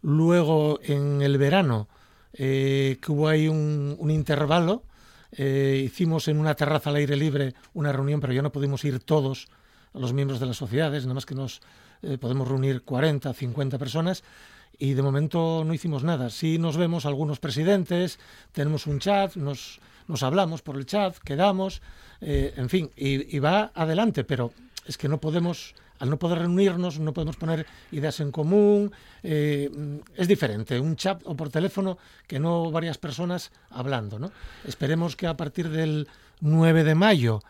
Luego, 0.02 0.80
en 0.84 1.22
el 1.22 1.38
verano, 1.38 1.88
eh, 2.34 2.98
que 3.02 3.12
hubo 3.12 3.28
ahí 3.28 3.48
un, 3.48 3.96
un 4.00 4.12
intervalo, 4.12 4.84
eh, 5.32 5.82
hicimos 5.86 6.28
en 6.28 6.40
una 6.40 6.54
terraza 6.56 6.90
al 6.90 6.98
aire 6.98 7.16
libre 7.16 7.54
una 7.74 7.92
reunión, 7.92 8.20
pero 8.20 8.34
ya 8.34 8.42
no 8.42 8.52
pudimos 8.52 8.84
ir 8.86 9.00
todos 9.00 9.48
los 9.94 10.14
miembros 10.14 10.40
de 10.40 10.46
las 10.46 10.58
sociedades, 10.58 11.04
nada 11.04 11.16
más 11.16 11.26
que 11.26 11.36
nos 11.36 11.62
eh, 12.04 12.18
podemos 12.20 12.48
reunir 12.48 12.84
40, 12.84 13.34
50 13.34 13.78
personas. 13.80 14.24
Y 14.80 14.94
de 14.94 15.02
momento 15.02 15.64
no 15.66 15.74
hicimos 15.74 16.04
nada. 16.04 16.30
Sí 16.30 16.58
nos 16.58 16.78
vemos 16.78 17.06
algunos 17.06 17.40
presidentes, 17.40 18.20
tenemos 18.52 18.86
un 18.86 19.00
chat, 19.00 19.36
nos, 19.36 19.80
nos 20.08 20.24
hablamos 20.24 20.62
por 20.62 20.78
el 20.78 20.86
chat, 20.86 21.18
quedamos, 21.18 21.82
eh, 22.22 22.54
en 22.56 22.70
fin, 22.70 22.92
y, 22.96 23.40
va 23.40 23.72
adelante, 23.74 24.24
pero 24.24 24.52
es 24.86 24.98
que 24.98 25.08
no 25.08 25.20
podemos, 25.20 25.76
al 26.00 26.10
no 26.10 26.18
poder 26.18 26.40
reunirnos, 26.40 27.00
no 27.00 27.14
podemos 27.14 27.38
poner 27.38 27.66
ideas 27.92 28.20
en 28.20 28.32
común, 28.32 28.92
eh, 29.24 29.70
es 30.16 30.28
diferente, 30.28 30.80
un 30.80 30.96
chat 30.96 31.22
o 31.26 31.36
por 31.36 31.50
teléfono 31.50 31.98
que 32.28 32.40
no 32.40 32.72
varias 32.72 32.98
personas 32.98 33.52
hablando. 33.70 34.20
¿no? 34.20 34.32
Esperemos 34.66 35.16
que 35.16 35.28
a 35.28 35.38
partir 35.38 35.70
del 35.70 36.08
9 36.42 36.84
de 36.84 36.96
mayo, 36.96 37.42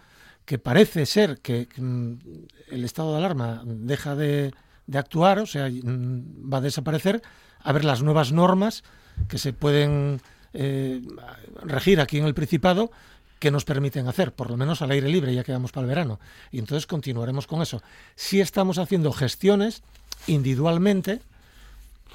que 0.46 0.57
parece 0.57 1.05
ser 1.05 1.39
que 1.39 1.67
mm, 1.75 2.13
el 2.72 2.86
estado 2.86 3.12
de 3.12 3.17
alarma 3.17 3.63
deja 3.65 4.15
de, 4.15 4.53
de 4.88 4.98
actuar, 4.98 5.39
o 5.39 5.46
sea, 5.46 5.70
mm, 5.70 6.51
va 6.51 6.58
a 6.58 6.62
desaparecer, 6.62 7.22
a 7.62 7.72
ver 7.72 7.86
las 7.86 8.01
nuevas 8.01 8.32
normas 8.32 8.84
que 9.27 9.38
se 9.38 9.53
pueden 9.53 10.22
eh, 10.53 11.01
regir 11.63 12.00
aquí 12.00 12.17
en 12.17 12.25
el 12.25 12.34
Principado 12.34 12.91
que 13.39 13.51
nos 13.51 13.65
permiten 13.65 14.08
hacer, 14.08 14.34
por 14.34 14.50
lo 14.50 14.58
menos 14.58 14.82
al 14.82 14.91
aire 14.91 15.10
libre, 15.10 15.34
ya 15.34 15.44
quedamos 15.44 15.72
para 15.72 15.84
el 15.84 15.89
verano. 15.89 16.20
Y 16.51 16.60
entonces 16.60 16.88
continuaremos 16.88 17.46
con 17.46 17.62
eso. 17.62 17.84
Sí 18.15 18.41
estamos 18.41 18.79
haciendo 18.79 19.12
gestiones 19.12 19.84
individualmente 20.25 21.22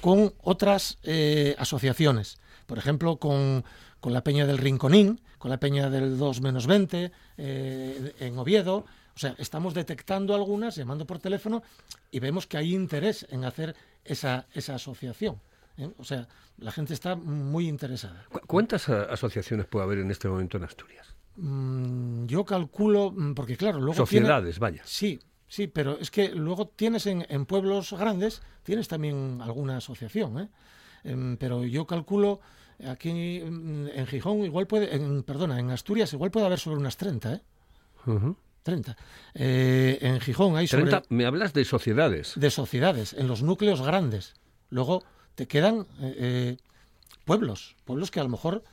con 0.01 0.33
otras 0.41 0.97
eh, 1.03 1.55
asociaciones. 1.57 2.39
Por 2.65 2.77
ejemplo, 2.77 3.17
con, 3.17 3.63
con 4.01 4.11
la 4.11 4.21
Peña 4.21 4.45
del 4.45 4.57
Rinconín, 4.57 5.21
con 5.37 5.49
la 5.49 5.59
Peña 5.59 5.89
del 5.89 6.17
2 6.17 6.41
menos 6.41 6.67
20, 6.67 7.11
eh, 7.37 8.13
en 8.19 8.37
Oviedo. 8.37 8.85
O 9.15 9.19
sea, 9.19 9.35
estamos 9.37 9.73
detectando 9.73 10.33
algunas, 10.33 10.75
llamando 10.75 11.05
por 11.05 11.19
teléfono, 11.19 11.61
y 12.11 12.19
vemos 12.19 12.47
que 12.47 12.57
hay 12.57 12.73
interés 12.73 13.25
en 13.29 13.45
hacer 13.45 13.75
esa, 14.03 14.47
esa 14.53 14.75
asociación. 14.75 15.39
¿eh? 15.77 15.89
O 15.97 16.03
sea, 16.03 16.27
la 16.57 16.71
gente 16.71 16.93
está 16.93 17.15
muy 17.15 17.67
interesada. 17.67 18.25
¿Cu- 18.29 18.41
¿Cuántas 18.47 18.89
eh, 18.89 18.93
asociaciones 19.09 19.65
puede 19.67 19.85
haber 19.85 19.99
en 19.99 20.09
este 20.11 20.27
momento 20.27 20.57
en 20.57 20.63
Asturias? 20.63 21.15
Mm, 21.35 22.25
yo 22.25 22.43
calculo, 22.45 23.11
mm, 23.11 23.33
porque 23.33 23.55
claro, 23.57 23.79
luego 23.79 23.93
tiene- 24.05 24.25
Sociedades, 24.25 24.59
vaya. 24.59 24.81
Sí, 24.85 25.19
sí, 25.47 25.67
pero 25.67 25.97
es 25.99 26.09
que 26.11 26.29
luego 26.29 26.67
tienes 26.67 27.05
en, 27.05 27.25
en 27.29 27.45
pueblos 27.45 27.93
grandes, 27.93 28.41
tienes 28.63 28.87
también 28.87 29.39
alguna 29.41 29.77
asociación, 29.77 30.39
¿eh? 30.39 30.49
Em, 31.03 31.37
pero 31.37 31.63
yo 31.65 31.85
calculo 31.85 32.39
aquí 32.87 33.41
mm, 33.43 33.87
en 33.93 34.07
Gijón 34.07 34.37
igual 34.45 34.65
puede, 34.67 34.95
en, 34.95 35.21
perdona, 35.23 35.59
en 35.59 35.69
Asturias 35.69 36.13
igual 36.13 36.31
puede 36.31 36.45
haber 36.47 36.59
sobre 36.59 36.77
unas 36.77 36.97
30, 36.97 37.33
¿eh? 37.33 37.41
30. 38.63 38.97
Eh, 39.35 39.99
en 40.01 40.19
Gijón 40.21 40.55
hay 40.57 40.67
sobre 40.67 40.85
30, 40.85 41.03
me 41.09 41.25
hablas 41.25 41.53
de 41.53 41.65
sociedades. 41.65 42.33
de 42.35 42.49
sociedades, 42.49 43.13
en 43.13 43.27
los 43.27 43.43
núcleos 43.43 43.81
grandes. 43.81 44.33
Luego 44.69 45.03
te 45.35 45.47
quedan 45.47 45.85
eh, 46.01 46.15
eh, 46.17 46.57
pueblos, 47.25 47.75
pueblos 47.85 48.09
que 48.09 48.19
a 48.19 48.23
lo 48.23 48.29
mejor, 48.29 48.63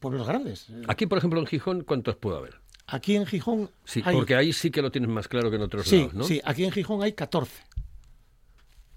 pueblos 0.00 0.26
grandes. 0.26 0.66
Aquí, 0.88 1.06
por 1.06 1.18
ejemplo, 1.18 1.40
en 1.40 1.46
Gijón, 1.46 1.82
¿cuántos 1.82 2.16
puede 2.16 2.36
haber? 2.38 2.60
Aquí 2.86 3.14
en 3.16 3.24
Gijón 3.26 3.70
Sí, 3.84 4.02
hay- 4.04 4.16
porque 4.16 4.34
ahí 4.34 4.52
sí 4.52 4.70
que 4.70 4.82
lo 4.82 4.90
tienes 4.90 5.08
más 5.10 5.28
claro 5.28 5.48
que 5.50 5.56
en 5.56 5.62
otros 5.62 5.86
Sí, 5.86 5.98
lados, 5.98 6.14
¿no? 6.14 6.24
sí, 6.24 6.40
aquí 6.44 6.64
en 6.64 6.72
Gijón 6.72 7.02
hay 7.02 7.12
14. 7.12 7.52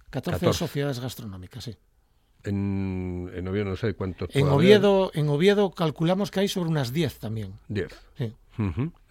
14, 0.10 0.40
14. 0.40 0.58
sociedades 0.60 1.00
gastronómicas, 1.00 1.64
sí. 1.64 1.76
En, 2.44 3.32
en 3.34 3.48
Oviedo 3.48 3.66
no 3.66 3.76
sé 3.76 3.94
cuántos 3.94 4.30
En 4.36 4.44
haber. 4.48 4.54
Oviedo, 4.56 5.12
en 5.14 5.30
Oviedo 5.30 5.72
calculamos 5.72 6.30
que 6.32 6.42
hay 6.42 6.48
sobre 6.48 6.70
unas 6.70 6.92
10 6.94 7.20
también. 7.20 7.54
10. 7.70 7.88
Sí. 8.18 8.34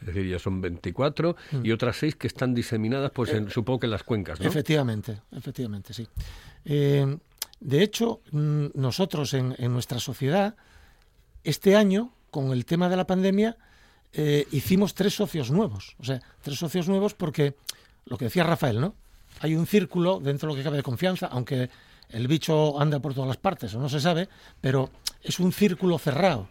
Es 0.00 0.06
decir, 0.06 0.28
ya 0.28 0.38
son 0.38 0.60
24 0.60 1.34
y 1.64 1.72
otras 1.72 1.96
6 1.96 2.14
que 2.14 2.28
están 2.28 2.54
diseminadas, 2.54 3.10
pues 3.10 3.30
en- 3.32 3.50
supongo 3.50 3.80
que 3.80 3.86
en 3.86 3.90
las 3.90 4.04
cuencas, 4.04 4.38
¿no? 4.38 4.46
Efectivamente, 4.46 5.20
efectivamente, 5.32 5.92
sí. 5.92 6.06
Eh, 6.64 7.16
de 7.58 7.82
hecho, 7.82 8.20
mm, 8.30 8.66
nosotros 8.74 9.34
en, 9.34 9.54
en 9.58 9.72
nuestra 9.72 9.98
sociedad, 9.98 10.54
este 11.42 11.74
año, 11.74 12.12
con 12.30 12.52
el 12.52 12.64
tema 12.64 12.88
de 12.88 12.96
la 12.96 13.06
pandemia, 13.06 13.56
eh, 14.12 14.46
hicimos 14.52 14.94
tres 14.94 15.14
socios 15.16 15.50
nuevos. 15.50 15.96
O 15.98 16.04
sea, 16.04 16.20
tres 16.42 16.58
socios 16.58 16.88
nuevos 16.88 17.14
porque, 17.14 17.56
lo 18.04 18.16
que 18.18 18.26
decía 18.26 18.44
Rafael, 18.44 18.80
¿no? 18.80 18.94
Hay 19.40 19.56
un 19.56 19.66
círculo 19.66 20.20
dentro 20.20 20.48
de 20.48 20.54
lo 20.54 20.58
que 20.58 20.62
cabe 20.64 20.76
de 20.76 20.82
confianza, 20.84 21.26
aunque 21.26 21.68
el 22.12 22.28
bicho 22.28 22.80
anda 22.80 23.00
por 23.00 23.14
todas 23.14 23.28
las 23.28 23.36
partes 23.36 23.74
o 23.74 23.80
no 23.80 23.88
se 23.88 24.00
sabe, 24.00 24.28
pero 24.60 24.90
es 25.22 25.40
un 25.40 25.52
círculo 25.52 25.98
cerrado 25.98 26.48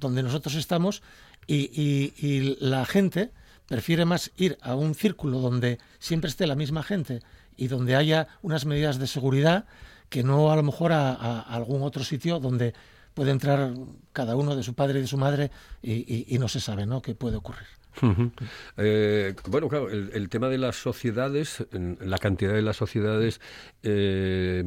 donde 0.00 0.22
nosotros 0.22 0.54
estamos 0.56 1.02
y, 1.46 1.70
y- 1.72 2.14
y 2.26 2.56
la 2.60 2.84
gente 2.84 3.30
prefiere 3.66 4.04
más 4.04 4.30
ir 4.36 4.58
a 4.60 4.74
un 4.74 4.94
círculo 4.94 5.38
donde 5.38 5.78
siempre 5.98 6.28
esté 6.28 6.46
la 6.46 6.54
misma 6.54 6.82
gente 6.82 7.20
y 7.56 7.68
donde 7.68 7.96
haya 7.96 8.28
unas 8.42 8.66
medidas 8.66 8.98
de 8.98 9.06
seguridad 9.06 9.64
que 10.10 10.22
no 10.22 10.50
a 10.52 10.56
lo 10.56 10.62
mejor 10.62 10.92
a, 10.92 11.40
algún 11.40 11.82
otro 11.82 12.04
sitio 12.04 12.40
donde 12.40 12.74
puede 13.14 13.30
entrar 13.30 13.72
cada 14.12 14.36
uno 14.36 14.54
de 14.56 14.62
su 14.62 14.74
padre 14.74 14.98
y 14.98 15.02
de 15.02 15.08
su 15.08 15.16
madre 15.16 15.50
y, 15.82 15.92
y- 15.92 16.26
y 16.28 16.38
no 16.38 16.48
se 16.48 16.60
sabe 16.60 16.84
¿no? 16.84 17.00
qué 17.00 17.14
puede 17.14 17.36
ocurrir. 17.36 17.66
Ujú. 18.02 18.30
Eh, 18.76 19.34
bueno, 19.48 19.68
claro, 19.68 19.88
el, 19.90 20.10
el 20.14 20.28
tema 20.28 20.48
de 20.48 20.58
las 20.58 20.76
sociedades, 20.76 21.64
la 22.00 22.18
cantidad 22.18 22.52
de 22.52 22.62
las 22.62 22.76
sociedades, 22.76 23.40
eh, 23.82 24.64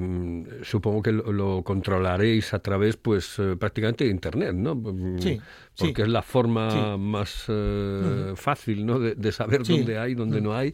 supongo 0.63 1.01
que 1.01 1.11
lo, 1.11 1.31
lo 1.31 1.63
controlaréis 1.63 2.53
a 2.53 2.59
través, 2.59 2.97
pues, 2.97 3.37
eh, 3.39 3.55
prácticamente 3.59 4.05
de 4.05 4.11
Internet, 4.11 4.53
¿no? 4.53 4.75
Mm, 4.75 5.19
Sí, 5.19 5.39
Porque 5.77 5.95
sí. 5.95 6.01
es 6.03 6.07
la 6.09 6.21
forma 6.21 6.71
Sí. 6.71 6.99
más 6.99 7.45
eh, 7.49 8.33
fácil, 8.35 8.85
¿no? 8.85 8.99
De, 8.99 9.15
de 9.15 9.31
saber 9.31 9.65
Sí. 9.65 9.77
dónde 9.77 9.97
hay, 9.99 10.15
dónde 10.15 10.41
Mm. 10.41 10.43
no 10.43 10.55
hay. 10.55 10.73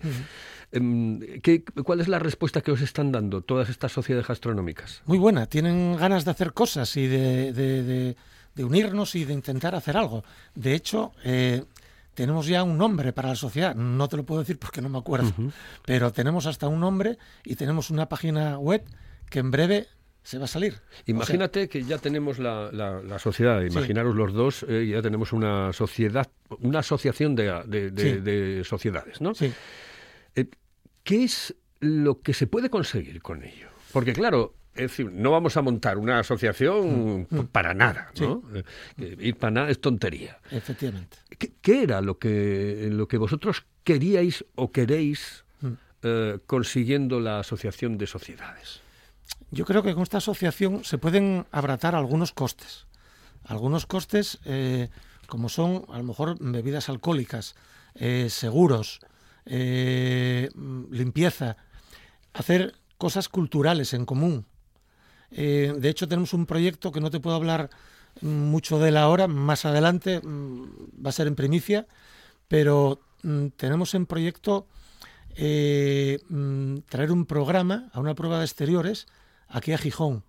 Em, 0.72 1.20
¿qué- 1.42 1.64
¿Cuál 1.84 2.02
es 2.02 2.08
la 2.08 2.20
respuesta 2.20 2.62
que 2.62 2.72
os 2.72 2.82
están 2.82 3.12
dando 3.12 3.42
todas 3.42 3.70
estas 3.70 3.92
sociedades 3.92 4.28
gastronómicas? 4.28 5.02
Muy 5.06 5.18
buena, 5.20 5.46
tienen 5.46 5.96
ganas 5.98 6.26
de 6.26 6.32
hacer 6.32 6.54
cosas 6.54 6.96
y 6.98 7.06
de, 7.08 7.54
de- 7.54 7.84
de- 7.84 8.16
de 8.56 8.64
unirnos 8.64 9.16
y 9.16 9.26
de 9.26 9.34
intentar 9.34 9.74
hacer 9.76 9.98
algo. 9.98 10.24
De 10.56 10.74
hecho, 10.76 11.12
eh, 11.26 11.64
tenemos 12.13 12.48
ya 12.48 12.63
un 12.63 12.77
nombre 12.77 13.13
para 13.13 13.29
la 13.29 13.36
sociedad, 13.36 13.75
no 13.75 14.08
te 14.08 14.17
lo 14.17 14.24
puedo 14.25 14.41
decir 14.41 14.60
porque 14.60 14.82
no 14.82 14.89
me 14.89 14.98
acuerdo, 14.98 15.32
pero 15.86 16.12
tenemos 16.12 16.46
hasta 16.46 16.67
un 16.67 16.79
nombre 16.79 17.17
y 17.43 17.55
tenemos 17.55 17.89
una 17.89 18.08
página 18.10 18.58
web 18.60 18.84
que 19.29 19.39
en 19.39 19.51
breve 19.51 19.88
se 20.22 20.38
va 20.38 20.46
a 20.46 20.48
salir. 20.48 20.74
O 20.74 20.77
sea, 20.77 21.03
Imagínate 21.08 21.67
que 21.67 21.84
ya 21.84 21.98
tenemos 21.98 22.39
la, 22.39 22.72
la- 22.72 23.01
la 23.01 23.20
sociedad, 23.20 23.62
imaginaros 23.62 24.15
los 24.15 24.32
dos, 24.34 24.65
eh, 24.70 24.88
ya 24.89 25.01
tenemos 25.01 25.34
una 25.34 25.74
sociedad, 25.74 26.29
una 26.62 26.79
asociación 26.79 27.36
de, 27.36 27.62
de- 27.67 27.91
de- 27.91 28.01
Sí. 28.13 28.20
de 28.22 28.63
sociedades, 28.63 29.20
¿no? 29.20 29.34
sí. 29.36 29.51
Eh, 30.36 30.48
¿Qué 31.03 31.24
es 31.25 31.53
lo 31.82 32.22
que 32.22 32.34
se 32.34 32.48
puede 32.48 32.70
conseguir 32.70 33.22
con 33.22 33.43
ello? 33.43 33.67
Porque 33.91 34.13
claro, 34.13 34.53
es 34.75 34.82
decir, 34.92 35.12
no 35.12 35.32
vamos 35.32 35.56
a 35.58 35.62
montar 35.62 35.98
una 35.98 36.20
asociación 36.20 37.27
p- 37.30 37.44
para 37.44 37.74
nada, 37.74 38.12
¿no? 38.20 38.42
Eh, 38.56 38.63
eh, 38.98 39.18
ir 39.20 39.38
para 39.38 39.51
nada 39.51 39.70
es 39.70 39.80
tontería. 39.80 40.39
Efectivamente. 40.51 41.18
¿Qué, 41.38 41.51
qué 41.62 41.84
era 41.84 42.01
lo 42.01 42.18
que, 42.18 42.89
lo 42.92 43.08
que 43.08 43.18
vosotros 43.18 43.65
queríais 43.84 44.44
o 44.56 44.72
queréis 44.72 45.44
eh, 46.03 46.39
consiguiendo 46.48 47.20
la 47.20 47.39
asociación 47.39 47.98
de 47.98 48.08
sociedades? 48.08 48.82
Yo 49.51 49.65
creo 49.65 49.84
que 49.84 49.94
con 49.94 50.03
esta 50.03 50.18
asociación 50.18 50.84
se 50.84 50.98
pueden 50.98 51.46
abratar 51.51 51.94
algunos 51.96 52.34
costes. 52.34 52.88
Algunos 53.46 53.86
costes, 53.86 54.39
eh, 54.46 54.89
como 55.27 55.50
son 55.50 55.86
a 55.89 55.98
lo 56.00 56.03
mejor 56.03 56.38
bebidas 56.39 56.89
alcohólicas, 56.89 57.56
eh, 57.96 58.27
seguros, 58.30 59.00
mm, 59.46 60.92
limpieza, 60.94 61.58
hacer 62.34 62.75
cosas 62.98 63.30
culturales 63.30 63.94
en 63.94 64.06
común. 64.06 64.46
Eh, 65.36 65.74
de 65.75 65.90
hecho, 65.90 66.08
tenemos 66.08 66.34
un 66.34 66.46
proyecto 66.46 66.92
que 66.92 67.02
no 67.02 67.10
te 67.10 67.20
puedo 67.20 67.36
hablar 67.36 67.70
mm, 68.22 68.28
mucho 68.28 68.80
de 68.80 68.90
él 68.90 68.98
ahora, 68.98 69.28
más 69.28 69.66
adelante 69.66 70.22
mm, 70.22 71.06
va 71.06 71.10
a 71.10 71.13
ser 71.13 71.28
en 71.28 71.36
primicia, 71.36 71.88
pero 72.48 73.02
mm, 73.24 73.48
tenemos 73.58 73.96
en 73.96 74.06
proyecto 74.06 74.68
eh, 75.36 76.20
traer 76.88 77.12
un 77.12 77.25
programa 77.25 77.90
a 77.94 78.00
una 78.00 78.13
prueba 78.13 78.38
de 78.38 78.46
exteriores 78.46 79.08
aquí 79.48 79.72
a 79.72 79.78
Gijón. 79.78 80.24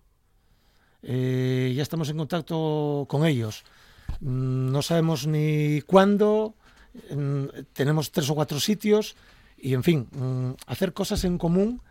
Eh, 1.03 1.73
ya 1.75 1.83
estamos 1.83 2.09
en 2.09 2.17
contacto 2.17 3.05
con 3.07 3.25
ellos. 3.25 3.63
No 4.21 4.81
sabemos 4.81 5.27
ni 5.27 5.81
cuándo, 5.81 6.55
tenemos 7.73 8.11
tres 8.11 8.29
o 8.29 8.35
cuatro 8.35 8.59
sitios 8.59 9.15
y, 9.57 9.73
en 9.73 9.83
fin, 9.83 10.07
hacer 10.67 10.93
cosas 10.93 11.25
en 11.25 11.37
común, 11.37 11.81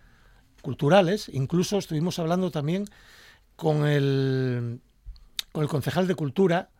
culturales. 0.64 1.30
Incluso 1.32 1.78
estuvimos 1.78 2.18
hablando 2.18 2.50
también 2.50 2.86
con 3.54 3.86
el, 3.86 4.80
con 5.52 5.62
el 5.62 5.68
concejal 5.68 6.08
de 6.08 6.16
Cultura 6.16 6.70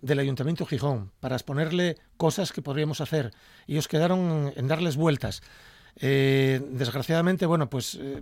del 0.00 0.18
Ayuntamiento 0.18 0.64
de 0.64 0.70
Gijón 0.70 1.12
para 1.20 1.36
exponerle 1.36 1.98
cosas 2.16 2.52
que 2.52 2.62
podríamos 2.62 3.00
hacer. 3.00 3.32
Ellos 3.68 3.86
quedaron 3.86 4.52
en 4.56 4.66
darles 4.66 4.96
vueltas. 4.96 5.42
Eh, 5.98 6.60
desgraciadamente, 6.70 7.46
bueno, 7.46 7.70
pues 7.70 7.96
eh, 8.00 8.20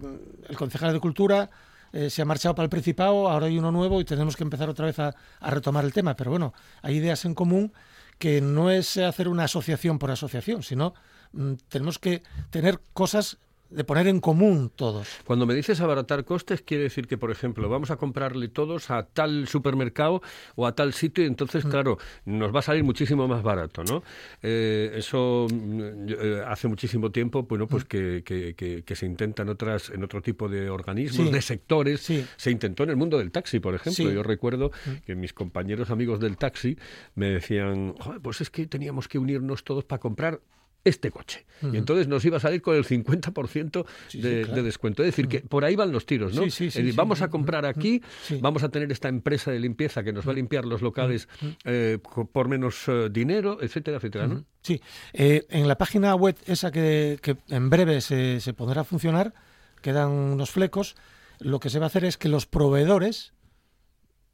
el 0.49 0.56
concejal 0.56 0.92
de 0.92 1.00
Cultura 1.00 1.49
eh, 1.92 2.11
se 2.11 2.23
ha 2.23 2.25
marchado 2.25 2.54
para 2.54 2.64
el 2.64 2.71
Principado, 2.71 3.28
ahora 3.28 3.47
hay 3.47 3.56
uno 3.59 3.73
nuevo 3.73 4.00
y 4.00 4.04
tenemos 4.04 4.37
que 4.37 4.42
empezar 4.42 4.68
otra 4.68 4.87
vez 4.87 4.99
a, 4.99 5.14
a 5.40 5.50
retomar 5.50 5.85
el 5.85 5.92
tema. 5.92 6.16
Pero 6.16 6.30
bueno, 6.30 6.52
hay 6.83 6.97
ideas 6.97 7.25
en 7.25 7.35
común 7.35 7.73
que 8.18 8.40
no 8.40 8.71
es 8.71 8.97
hacer 8.97 9.28
una 9.28 9.44
asociación 9.44 9.99
por 9.99 10.11
asociación, 10.11 10.62
sino 10.62 10.94
mm, 11.33 11.54
tenemos 11.68 11.99
que 11.99 12.23
tener 12.50 12.80
cosas 12.92 13.38
de 13.71 13.83
poner 13.83 14.06
en 14.06 14.21
común 14.21 14.71
todos. 14.75 15.09
Cuando 15.25 15.47
me 15.47 15.54
dices 15.54 15.80
abaratar 15.80 16.25
costes, 16.25 16.62
quiere 16.62 16.85
decir 16.85 17.09
que, 17.09 17.18
por 17.18 17.30
ejemplo, 17.33 17.68
vamos 17.68 17.90
a 17.90 17.97
comprarle 17.97 18.47
todos 18.49 18.90
a 18.90 19.04
tal 19.04 19.49
supermercado 19.49 20.23
o 20.54 20.66
a 20.66 20.75
tal 20.76 20.92
sitio 20.92 21.25
y 21.25 21.26
entonces, 21.26 21.64
claro, 21.64 21.99
nos 22.25 22.54
va 22.54 22.61
a 22.61 22.62
salir 22.62 22.85
muchísimo 22.85 23.26
más 23.26 23.42
barato, 23.42 23.83
¿no? 23.83 24.02
Eh, 24.42 24.92
eso 24.94 25.47
mm, 25.52 25.80
eh, 26.09 26.42
hace 26.47 26.68
muchísimo 26.68 27.11
tiempo, 27.11 27.42
bueno, 27.44 27.66
pues 27.66 27.85
que, 27.85 28.23
que- 28.25 28.54
que- 28.54 28.83
que 28.85 28.97
se 28.97 29.06
intenta 29.06 29.42
en, 29.42 29.49
otras, 29.49 29.90
en 29.90 30.04
otro 30.04 30.23
tipo 30.23 30.49
de 30.49 30.71
organismos, 30.71 31.26
Sí. 31.26 31.33
de 31.33 31.42
sectores. 31.42 32.00
Sí. 32.00 32.25
Se 32.37 32.50
intentó 32.50 32.85
en 32.85 32.90
el 32.90 32.97
mundo 32.97 33.18
del 33.18 33.33
taxi, 33.33 33.59
por 33.61 33.75
ejemplo. 33.75 34.09
Sí. 34.09 34.14
Yo 34.14 34.23
recuerdo 34.23 34.71
que 35.06 35.14
mis 35.16 35.33
compañeros 35.33 35.90
amigos 35.90 36.21
del 36.21 36.37
taxi 36.37 36.76
me 37.16 37.26
decían, 37.30 37.94
"Joder, 37.99 38.21
pues 38.21 38.40
es 38.40 38.50
que 38.50 38.66
teníamos 38.66 39.09
que 39.09 39.18
unirnos 39.18 39.64
todos 39.64 39.85
para 39.85 39.99
comprar 40.00 40.40
este 40.85 41.11
coche. 41.11 41.47
Y 41.73 41.79
entonces 41.79 42.09
nos 42.09 42.23
iba 42.26 42.37
a 42.37 42.41
salir 42.41 42.61
con 42.61 42.76
el 42.76 42.85
50% 42.85 43.87
Sí, 44.09 44.19
sí, 44.19 44.21
de, 44.21 44.43
claro. 44.43 44.57
de 44.57 44.62
descuento. 44.64 45.03
Es 45.03 45.07
decir, 45.09 45.29
que 45.29 45.41
por 45.41 45.64
ahí 45.64 45.76
van 45.76 45.93
los 45.93 46.05
tiros, 46.05 46.35
¿no? 46.35 46.43
Sí, 46.45 46.50
sí, 46.50 46.67
Es 46.67 46.75
sí, 46.75 46.79
decir, 46.81 46.93
sí. 46.93 46.97
vamos 46.97 47.23
a 47.23 47.29
comprar 47.31 47.64
aquí, 47.64 48.03
Sí. 48.23 48.38
vamos 48.43 48.62
a 48.64 48.69
tener 48.69 48.93
esta 48.93 49.09
empresa 49.09 49.50
de 49.50 49.61
limpieza 49.61 50.03
que 50.05 50.12
nos 50.12 50.26
va 50.29 50.33
a 50.33 50.35
limpiar 50.35 50.67
los 50.67 50.83
locales 50.83 51.26
eh, 51.64 51.99
por 52.33 52.49
menos 52.49 52.83
eh, 52.88 53.09
dinero, 53.11 53.59
etcétera, 53.62 53.97
etcétera, 53.97 54.26
¿no? 54.26 54.45
Sí, 54.62 54.83
eh, 55.14 55.47
en 55.49 55.67
la 55.69 55.79
página 55.79 56.14
web 56.14 56.37
esa 56.47 56.71
que, 56.71 57.19
que 57.23 57.37
en 57.49 57.71
breve 57.71 58.03
se, 58.03 58.41
se 58.41 58.53
pondrá 58.53 58.83
a 58.83 58.85
funcionar, 58.85 59.33
quedan 59.81 60.11
unos 60.11 60.50
flecos, 60.50 60.97
lo 61.38 61.61
que 61.61 61.71
se 61.71 61.79
va 61.79 61.87
a 61.87 61.88
hacer 61.88 62.05
es 62.05 62.19
que 62.19 62.29
los 62.29 62.45
proveedores 62.47 63.33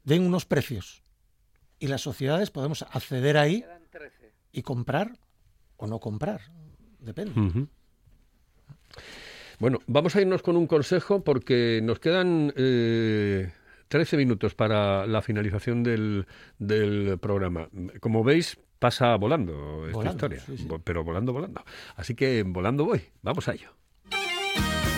den 0.03 0.23
unos 0.25 0.45
precios 0.45 1.03
y 1.79 1.87
las 1.87 2.01
sociedades 2.01 2.51
podemos 2.51 2.81
acceder 2.81 3.37
ahí 3.37 3.63
y 4.51 4.63
comprar 4.63 5.13
o 5.81 5.87
no 5.87 5.99
comprar, 5.99 6.41
depende. 6.99 7.33
Bueno, 9.59 9.79
vamos 9.87 10.15
a 10.15 10.21
irnos 10.21 10.41
con 10.41 10.55
un 10.57 10.67
consejo 10.67 11.23
porque 11.23 11.81
nos 11.83 11.99
quedan 11.99 12.53
eh, 12.55 13.51
13 13.89 14.17
minutos 14.17 14.55
para 14.55 15.05
la 15.05 15.21
finalización 15.21 15.83
del, 15.83 16.25
del 16.57 17.17
programa. 17.19 17.67
Como 17.99 18.23
veis, 18.23 18.57
pasa 18.79 19.15
volando 19.17 19.85
esta 19.85 19.97
Volando, 19.97 20.11
historia, 20.17 20.39
sí, 20.45 20.57
sí. 20.57 20.67
Vo- 20.67 20.81
pero 20.83 21.03
volando, 21.03 21.33
volando. 21.33 21.63
Así 21.95 22.15
que 22.15 22.43
volando 22.43 22.85
voy, 22.85 23.01
vamos 23.21 23.47
a 23.47 23.53
ello. 23.53 23.69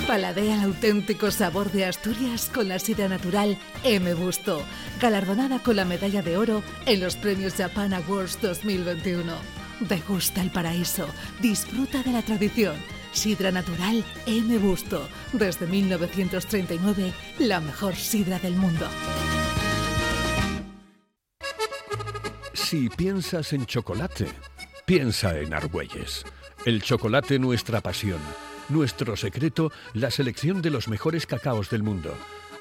Paladea 0.08 0.56
el 0.56 0.62
auténtico 0.66 1.32
sabor 1.32 1.72
de 1.72 1.86
Asturias 1.86 2.52
con 2.54 2.68
la 2.68 2.78
sidra 2.78 3.08
natural 3.08 3.58
M 3.86 4.14
Busto, 4.16 4.62
galardonada 5.02 5.60
con 5.64 5.78
la 5.78 5.86
medalla 5.86 6.22
de 6.22 6.36
oro 6.38 6.62
en 6.86 7.00
los 7.02 7.16
premios 7.16 7.56
Japan 7.56 7.94
Awards 7.94 8.40
2021. 8.42 9.63
Degusta 9.88 10.42
el 10.42 10.50
paraíso, 10.50 11.08
disfruta 11.42 12.02
de 12.04 12.14
la 12.14 12.22
tradición. 12.22 12.76
Sidra 13.12 13.52
natural 13.52 14.04
M 14.26 14.58
Busto, 14.58 15.08
desde 15.34 15.68
1939, 15.68 17.14
la 17.40 17.60
mejor 17.60 17.96
sidra 17.96 18.40
del 18.40 18.56
mundo. 18.56 18.88
Si 22.54 22.90
piensas 22.90 23.52
en 23.52 23.66
chocolate, 23.66 24.28
piensa 24.86 25.38
en 25.38 25.54
Argüelles. 25.54 26.24
El 26.66 26.82
chocolate 26.82 27.38
nuestra 27.38 27.82
pasión. 27.82 28.20
Nuestro 28.70 29.18
secreto, 29.18 29.70
la 29.94 30.12
selección 30.12 30.62
de 30.62 30.70
los 30.70 30.88
mejores 30.88 31.28
cacaos 31.28 31.70
del 31.70 31.84
mundo. 31.84 32.16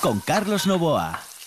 Con 0.00 0.20
Carlos 0.20 0.66
Novoa. 0.66 1.37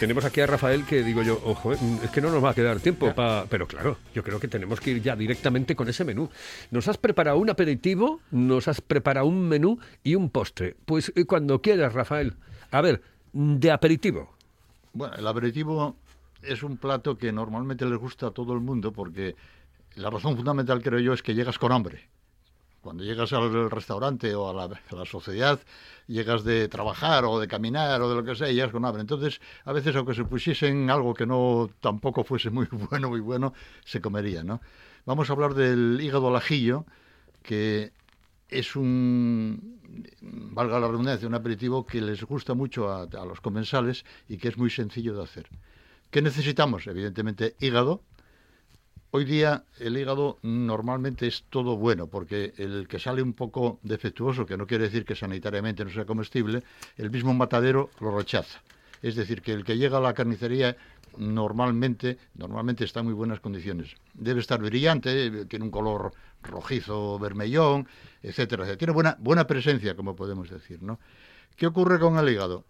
Tenemos 0.00 0.24
aquí 0.24 0.40
a 0.40 0.46
Rafael 0.46 0.86
que 0.86 1.02
digo 1.02 1.22
yo, 1.22 1.38
ojo, 1.44 1.74
eh, 1.74 1.78
es 2.02 2.10
que 2.10 2.22
no 2.22 2.30
nos 2.30 2.42
va 2.42 2.50
a 2.50 2.54
quedar 2.54 2.80
tiempo 2.80 3.14
para... 3.14 3.44
Pero 3.44 3.68
claro, 3.68 3.98
yo 4.14 4.24
creo 4.24 4.40
que 4.40 4.48
tenemos 4.48 4.80
que 4.80 4.92
ir 4.92 5.02
ya 5.02 5.14
directamente 5.14 5.76
con 5.76 5.90
ese 5.90 6.06
menú. 6.06 6.30
Nos 6.70 6.88
has 6.88 6.96
preparado 6.96 7.36
un 7.36 7.50
aperitivo, 7.50 8.20
nos 8.30 8.66
has 8.66 8.80
preparado 8.80 9.26
un 9.26 9.46
menú 9.46 9.78
y 10.02 10.14
un 10.14 10.30
postre. 10.30 10.74
Pues 10.86 11.12
eh, 11.14 11.26
cuando 11.26 11.60
quieras, 11.60 11.92
Rafael. 11.92 12.34
A 12.70 12.80
ver, 12.80 13.02
de 13.34 13.70
aperitivo. 13.70 14.34
Bueno, 14.94 15.16
el 15.16 15.26
aperitivo 15.26 15.96
es 16.42 16.62
un 16.62 16.78
plato 16.78 17.18
que 17.18 17.30
normalmente 17.30 17.84
les 17.84 17.98
gusta 17.98 18.28
a 18.28 18.30
todo 18.30 18.54
el 18.54 18.60
mundo 18.60 18.92
porque 18.92 19.36
la 19.96 20.08
razón 20.08 20.34
fundamental, 20.34 20.82
creo 20.82 21.00
yo, 21.00 21.12
es 21.12 21.22
que 21.22 21.34
llegas 21.34 21.58
con 21.58 21.72
hambre. 21.72 22.08
Cuando 22.80 23.04
llegas 23.04 23.32
al 23.32 23.70
restaurante 23.70 24.34
o 24.34 24.48
a 24.48 24.68
la, 24.68 25.04
sociedad, 25.04 25.60
llegas 26.06 26.44
de 26.44 26.68
trabajar 26.68 27.24
o 27.26 27.38
de 27.38 27.46
caminar 27.46 28.00
o 28.00 28.08
de 28.08 28.14
lo 28.14 28.24
que 28.24 28.34
sea 28.34 28.50
y 28.50 28.54
llegas 28.54 28.72
con 28.72 28.84
hambre. 28.84 29.02
Entonces, 29.02 29.40
a 29.64 29.72
veces, 29.72 29.94
aunque 29.96 30.14
se 30.14 30.24
pusiesen 30.24 30.88
algo 30.88 31.12
que 31.12 31.26
no 31.26 31.68
tampoco 31.80 32.24
fuese 32.24 32.50
muy 32.50 32.66
bueno, 32.90 33.10
muy 33.10 33.20
bueno, 33.20 33.52
se 33.84 34.00
comería, 34.00 34.42
¿no? 34.42 34.60
Vamos 35.04 35.28
a 35.28 35.34
hablar 35.34 35.54
del 35.54 35.98
hígado 36.00 36.28
al 36.28 36.36
ajillo, 36.36 36.86
que 37.42 37.92
es 38.48 38.76
un, 38.76 39.78
valga 40.20 40.80
la 40.80 40.88
redundancia, 40.88 41.28
un 41.28 41.34
aperitivo 41.34 41.86
que 41.86 42.00
les 42.00 42.24
gusta 42.24 42.54
mucho 42.54 42.90
a 42.90 43.24
los 43.26 43.40
comensales 43.40 44.04
y 44.28 44.38
que 44.38 44.48
es 44.48 44.56
muy 44.56 44.70
sencillo 44.70 45.14
de 45.14 45.22
hacer. 45.22 45.48
¿Qué 46.10 46.22
necesitamos? 46.22 46.86
Evidentemente, 46.86 47.54
hígado, 47.60 48.02
Hoy 49.12 49.24
día 49.24 49.64
el 49.80 49.98
hígado 49.98 50.38
normalmente 50.42 51.26
es 51.26 51.42
todo 51.50 51.76
bueno, 51.76 52.06
porque 52.06 52.54
el 52.58 52.86
que 52.86 53.00
sale 53.00 53.22
un 53.22 53.32
poco 53.32 53.80
defectuoso, 53.82 54.46
que 54.46 54.56
no 54.56 54.68
quiere 54.68 54.84
decir 54.84 55.04
que 55.04 55.16
sanitariamente 55.16 55.84
no 55.84 55.90
sea 55.90 56.04
comestible, 56.04 56.62
el 56.96 57.10
mismo 57.10 57.34
matadero 57.34 57.90
lo 57.98 58.16
rechaza. 58.16 58.62
Es 59.02 59.16
decir, 59.16 59.42
que 59.42 59.52
el 59.52 59.64
que 59.64 59.76
llega 59.76 59.98
a 59.98 60.00
la 60.00 60.14
carnicería 60.14 60.76
normalmente, 61.16 62.18
normalmente 62.36 62.84
está 62.84 63.00
en 63.00 63.06
muy 63.06 63.14
buenas 63.14 63.40
condiciones. 63.40 63.96
Debe 64.14 64.38
estar 64.38 64.62
brillante, 64.62 65.44
tiene 65.46 65.64
un 65.64 65.72
color 65.72 66.12
rojizo, 66.44 67.18
vermellón, 67.18 67.88
etcétera, 68.22 68.62
etcétera. 68.62 68.78
Tiene 68.78 68.92
buena, 68.92 69.16
buena 69.18 69.44
presencia, 69.44 69.96
como 69.96 70.14
podemos 70.14 70.48
decir, 70.50 70.84
¿no? 70.84 71.00
¿Qué 71.56 71.66
ocurre 71.66 71.98
con 71.98 72.16
el 72.16 72.28
hígado? 72.28 72.64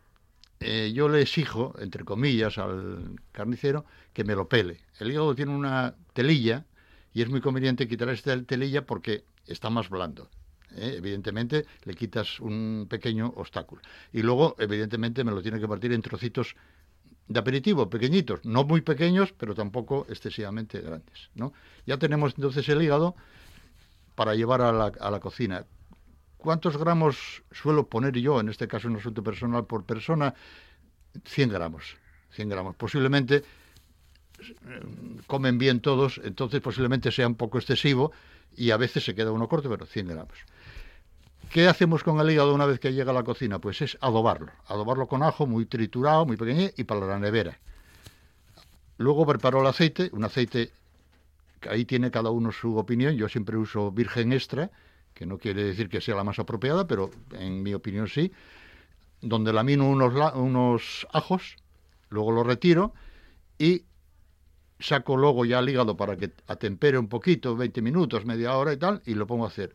Eh, 0.61 0.93
yo 0.95 1.09
le 1.09 1.23
exijo, 1.23 1.75
entre 1.79 2.05
comillas, 2.05 2.59
al 2.59 3.19
carnicero 3.33 3.87
que 4.13 4.25
me 4.25 4.35
lo 4.35 4.47
pele. 4.47 4.81
El 4.99 5.11
hígado 5.11 5.35
tiene 5.35 5.53
una 5.53 5.95
telilla 6.13 6.67
y 7.15 7.23
es 7.23 7.31
muy 7.31 7.41
conveniente 7.41 7.89
quitar 7.89 8.11
esta 8.11 8.41
telilla 8.43 8.85
porque 8.85 9.25
está 9.47 9.71
más 9.71 9.89
blando. 9.89 10.29
¿eh? 10.77 10.97
Evidentemente 10.99 11.65
le 11.85 11.95
quitas 11.95 12.41
un 12.41 12.87
pequeño 12.91 13.33
obstáculo. 13.37 13.81
Y 14.13 14.21
luego, 14.21 14.55
evidentemente, 14.59 15.25
me 15.25 15.33
lo 15.33 15.41
tiene 15.41 15.59
que 15.59 15.67
partir 15.67 15.93
en 15.93 16.03
trocitos 16.03 16.55
de 17.27 17.41
aperitivo, 17.41 17.89
pequeñitos, 17.89 18.45
no 18.45 18.65
muy 18.65 18.83
pequeños, 18.83 19.33
pero 19.33 19.55
tampoco 19.55 20.05
excesivamente 20.11 20.81
grandes. 20.81 21.31
¿no? 21.35 21.55
Ya 21.87 21.97
tenemos 21.97 22.35
entonces 22.37 22.69
el 22.69 22.83
hígado 22.83 23.15
para 24.15 24.35
llevar 24.35 24.61
a 24.61 24.73
la, 24.73 24.93
a 25.01 25.11
la 25.11 25.21
cocina. 25.21 25.65
¿Cuántos 26.41 26.79
gramos 26.79 27.43
suelo 27.53 27.87
poner 27.87 28.17
yo, 28.17 28.41
en 28.41 28.49
este 28.49 28.67
caso 28.67 28.89
en 28.89 28.97
asunto 28.97 29.23
personal, 29.23 29.67
por 29.67 29.85
persona? 29.85 30.35
100 31.25 31.51
gramos. 31.51 31.97
100 32.31 32.49
gramos. 32.49 32.77
Posiblemente 32.77 33.37
eh, 33.37 34.81
comen 35.27 35.59
bien 35.59 35.81
todos, 35.81 36.19
entonces 36.25 36.61
posiblemente 36.63 37.13
sea 37.13 37.27
un 37.27 37.35
poco 37.35 37.59
excesivo 37.59 38.13
y 38.57 38.71
a 38.71 38.79
veces 38.79 39.05
se 39.05 39.15
queda 39.15 39.33
uno 39.33 39.49
corto, 39.49 39.69
pero 39.69 39.85
100 39.85 40.09
gramos. 40.09 40.39
¿Qué 41.51 41.69
hacemos 41.69 42.03
con 42.05 42.19
el 42.21 42.31
hígado 42.31 42.55
una 42.55 42.65
vez 42.65 42.81
que 42.81 42.93
llega 42.93 43.11
a 43.11 43.15
la 43.15 43.25
cocina? 43.25 43.59
Pues 43.59 43.83
es 43.83 43.99
adobarlo. 44.01 44.53
Adobarlo 44.67 45.09
con 45.09 45.23
ajo 45.23 45.47
muy 45.47 45.67
triturado, 45.67 46.25
muy 46.25 46.37
pequeño 46.37 46.71
y 46.77 46.85
para 46.85 47.05
la 47.07 47.19
nevera. 47.19 47.59
Luego 48.97 49.27
preparo 49.27 49.61
el 49.61 49.67
aceite, 49.67 50.09
un 50.13 50.25
aceite 50.25 50.71
que 51.61 51.69
ahí 51.69 51.85
tiene 51.85 52.11
cada 52.11 52.31
uno 52.31 52.51
su 52.53 52.77
opinión. 52.77 53.15
Yo 53.17 53.29
siempre 53.29 53.57
uso 53.57 53.91
virgen 53.91 54.33
extra, 54.33 54.71
que 55.15 55.27
no 55.27 55.39
quiere 55.39 55.65
decir 55.65 55.89
que 55.89 56.01
sea 56.01 56.15
la 56.17 56.25
más 56.25 56.39
apropiada, 56.39 56.87
pero 56.87 57.11
en 57.33 57.63
mi 57.63 57.75
opinión 57.75 58.09
sí, 58.09 58.33
donde 59.21 59.53
lamino 59.53 59.89
unos, 59.89 60.15
unos 60.35 61.07
ajos, 61.13 61.57
luego 62.09 62.33
los 62.33 62.47
retiro 62.47 62.95
y 63.59 63.85
saco 64.79 65.17
luego 65.17 65.45
ya 65.45 65.59
el 65.59 65.69
hígado 65.69 65.97
para 65.97 66.17
que 66.17 66.33
atempere 66.47 66.99
un 66.99 67.09
poquito, 67.09 67.55
20 67.57 67.83
minutos, 67.83 68.25
media 68.25 68.57
hora 68.57 68.73
y 68.73 68.77
tal, 68.79 69.03
y 69.05 69.15
lo 69.15 69.27
pongo 69.27 69.45
a 69.45 69.49
hacer. 69.49 69.75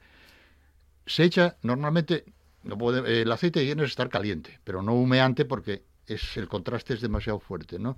Se 1.06 1.24
echa 1.24 1.58
normalmente, 1.62 2.26
no 2.64 2.78
puede- 2.78 3.22
el 3.22 3.32
aceite 3.32 3.62
tiene 3.62 3.84
que 3.84 3.88
estar 3.88 4.10
caliente, 4.10 4.60
pero 4.64 4.82
no 4.82 4.94
humeante 4.94 5.46
porque 5.46 5.84
es, 6.08 6.38
el 6.38 6.48
contraste 6.48 6.96
es 6.96 7.02
demasiado 7.02 7.40
fuerte, 7.40 7.78
¿no? 7.80 7.98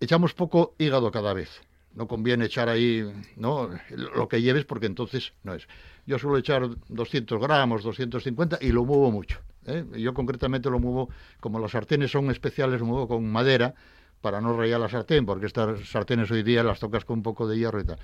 Echamos 0.00 0.34
poco 0.34 0.74
hígado 0.78 1.10
cada 1.10 1.34
vez. 1.34 1.60
No 1.94 2.08
conviene 2.08 2.46
echar 2.46 2.68
ahí 2.68 3.04
¿no? 3.36 3.70
lo 3.90 4.28
que 4.28 4.42
lleves 4.42 4.64
porque 4.64 4.86
entonces 4.86 5.32
no 5.42 5.54
es. 5.54 5.68
Yo 6.06 6.18
suelo 6.18 6.36
echar 6.38 6.68
200 6.88 7.40
gramos, 7.40 7.82
250 7.82 8.58
y 8.60 8.72
lo 8.72 8.84
muevo 8.84 9.10
mucho. 9.10 9.40
¿eh? 9.66 9.84
Yo 9.96 10.12
concretamente 10.12 10.70
lo 10.70 10.78
muevo, 10.78 11.08
como 11.40 11.58
las 11.58 11.70
sartenes 11.70 12.10
son 12.10 12.30
especiales, 12.30 12.80
lo 12.80 12.86
muevo 12.86 13.08
con 13.08 13.30
madera 13.30 13.74
para 14.20 14.40
no 14.40 14.56
rayar 14.56 14.80
la 14.80 14.88
sartén, 14.88 15.26
porque 15.26 15.46
estas 15.46 15.86
sartenes 15.88 16.30
hoy 16.30 16.42
día 16.42 16.62
las 16.62 16.80
tocas 16.80 17.04
con 17.04 17.18
un 17.18 17.22
poco 17.22 17.46
de 17.46 17.58
hierro 17.58 17.80
y 17.80 17.84
tal. 17.84 17.98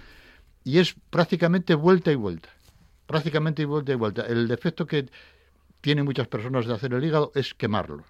Y 0.64 0.78
es 0.78 0.94
prácticamente 1.10 1.74
vuelta 1.74 2.12
y 2.12 2.14
vuelta. 2.14 2.50
Prácticamente 3.06 3.64
vuelta 3.64 3.92
y 3.92 3.96
vuelta. 3.96 4.26
El 4.26 4.46
defecto 4.46 4.86
que 4.86 5.08
tienen 5.80 6.04
muchas 6.04 6.28
personas 6.28 6.66
de 6.66 6.74
hacer 6.74 6.92
el 6.92 7.04
hígado 7.04 7.32
es 7.34 7.54
quemarlo. 7.54 8.04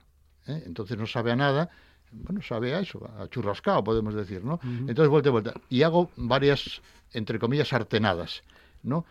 ¿eh? 0.46 0.62
Entonces 0.66 0.98
no 0.98 1.06
sabe 1.06 1.32
a 1.32 1.36
nada 1.36 1.70
bueno, 2.12 2.42
sabe 2.42 2.74
a 2.74 2.80
eso, 2.80 3.08
a 3.18 3.28
churrascado, 3.28 3.84
podemos 3.84 4.14
decir, 4.14 4.44
¿no? 4.44 4.60
Entonces, 4.62 5.08
vuelta 5.08 5.28
y 5.28 5.32
vuelta. 5.32 5.54
Y 5.68 5.82
hago 5.82 6.10
varias, 6.16 6.82
entre 7.12 7.38
comillas, 7.38 7.68
sartenadas, 7.68 8.42
¿no? 8.82 9.04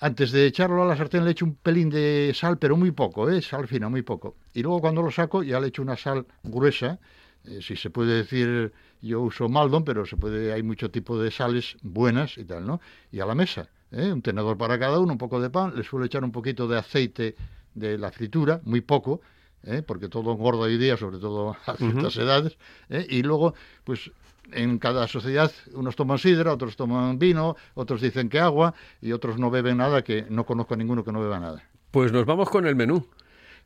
Antes 0.00 0.32
de 0.32 0.46
echarlo 0.46 0.82
a 0.82 0.86
la 0.86 0.96
sartén 0.96 1.24
le 1.24 1.30
echo 1.30 1.44
un 1.44 1.54
pelín 1.54 1.88
de 1.88 2.32
sal, 2.34 2.58
pero 2.58 2.76
muy 2.76 2.90
poco, 2.90 3.30
¿eh? 3.30 3.40
Sal 3.40 3.66
fina, 3.68 3.88
muy 3.88 4.02
poco. 4.02 4.36
Y 4.52 4.62
luego 4.62 4.80
cuando 4.80 5.02
lo 5.02 5.10
saco 5.10 5.42
ya 5.42 5.60
le 5.60 5.68
echo 5.68 5.82
una 5.82 5.96
sal 5.96 6.26
gruesa, 6.42 6.98
eh, 7.44 7.60
si 7.62 7.76
se 7.76 7.90
puede 7.90 8.16
decir, 8.16 8.72
yo 9.00 9.20
uso 9.20 9.48
Maldon, 9.48 9.84
pero 9.84 10.04
se 10.04 10.16
puede, 10.16 10.52
hay 10.52 10.62
mucho 10.62 10.90
tipo 10.90 11.18
de 11.18 11.30
sales 11.30 11.76
buenas 11.82 12.36
y 12.38 12.44
tal, 12.44 12.66
¿no? 12.66 12.80
Y 13.12 13.20
a 13.20 13.26
la 13.26 13.34
mesa, 13.34 13.68
¿eh? 13.92 14.12
Un 14.12 14.20
tenedor 14.20 14.58
para 14.58 14.78
cada 14.78 14.98
uno, 14.98 15.12
un 15.12 15.18
poco 15.18 15.40
de 15.40 15.50
pan, 15.50 15.72
le 15.76 15.84
suelo 15.84 16.06
echar 16.06 16.24
un 16.24 16.32
poquito 16.32 16.66
de 16.66 16.78
aceite 16.78 17.36
de 17.74 17.96
la 17.96 18.10
fritura, 18.10 18.60
muy 18.64 18.80
poco, 18.80 19.20
¿eh? 19.66 19.82
porque 19.82 20.08
todo 20.08 20.32
engorda 20.32 20.62
hoy 20.62 20.78
día, 20.78 20.96
sobre 20.96 21.18
todo 21.18 21.56
a 21.66 21.76
ciertas 21.76 22.16
edades, 22.16 22.56
¿eh? 22.88 23.06
y 23.08 23.22
luego, 23.22 23.54
pues 23.84 24.10
en 24.52 24.78
cada 24.78 25.08
sociedad 25.08 25.50
unos 25.72 25.96
toman 25.96 26.18
sidra, 26.18 26.52
otros 26.52 26.76
toman 26.76 27.18
vino, 27.18 27.56
otros 27.74 28.00
dicen 28.00 28.28
que 28.28 28.38
agua, 28.38 28.74
y 29.00 29.12
otros 29.12 29.38
no 29.38 29.50
beben 29.50 29.78
nada, 29.78 30.02
que 30.02 30.26
no 30.28 30.44
conozco 30.44 30.74
a 30.74 30.76
ninguno 30.76 31.04
que 31.04 31.12
no 31.12 31.20
beba 31.20 31.40
nada. 31.40 31.62
Pues 31.90 32.12
nos 32.12 32.26
vamos 32.26 32.50
con 32.50 32.66
el 32.66 32.76
menú. 32.76 33.06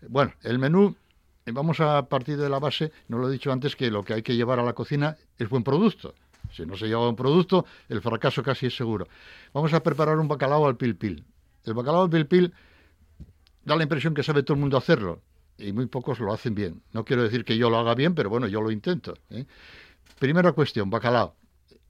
Bueno, 0.09 0.33
el 0.43 0.59
menú, 0.59 0.95
eh, 1.47 1.53
vamos 1.53 1.81
a 1.81 2.09
partir 2.09 2.37
de 2.37 2.49
la 2.49 2.59
base, 2.59 2.93
no 3.09 3.19
lo 3.19 3.29
he 3.29 3.33
dicho 3.33 3.51
antes, 3.51 3.75
que 3.75 3.91
lo 3.91 4.05
que 4.05 4.15
hay 4.15 4.23
que 4.23 4.37
llevar 4.37 4.61
a 4.61 4.63
la 4.63 4.75
cocina 4.75 5.17
es 5.39 5.49
buen 5.49 5.65
producto. 5.65 6.15
Si 6.53 6.65
no 6.65 6.77
se 6.77 6.87
lleva 6.87 7.03
buen 7.03 7.17
producto, 7.17 7.67
el 7.89 8.01
fracaso 8.01 8.43
casi 8.43 8.67
es 8.67 8.77
seguro. 8.77 9.07
Vamos 9.53 9.73
a 9.75 9.83
preparar 9.83 10.19
un 10.19 10.29
bacalao 10.29 10.67
al 10.67 10.77
pil 10.77 10.97
pil. 10.97 11.25
El 11.65 11.75
bacalao 11.75 12.05
al 12.05 12.11
pil 12.11 12.27
pil 12.27 12.55
da 13.65 13.77
la 13.77 13.83
impresión 13.83 14.15
que 14.15 14.23
sabe 14.23 14.43
todo 14.43 14.55
el 14.55 14.61
mundo 14.61 14.79
hacerlo 14.79 15.21
y 15.59 15.73
muy 15.73 15.87
pocos 15.87 16.21
lo 16.21 16.33
hacen 16.33 16.55
bien. 16.55 16.83
No 16.92 17.05
quiero 17.05 17.23
decir 17.23 17.44
que 17.44 17.57
yo 17.57 17.68
lo 17.71 17.79
haga 17.79 17.94
bien, 17.94 18.14
pero 18.14 18.31
bueno, 18.31 18.47
yo 18.47 18.61
lo 18.61 18.71
intento. 18.71 19.14
¿eh? 19.31 19.44
Primera 20.18 20.53
cuestión, 20.53 20.90
bacalao. 20.90 21.35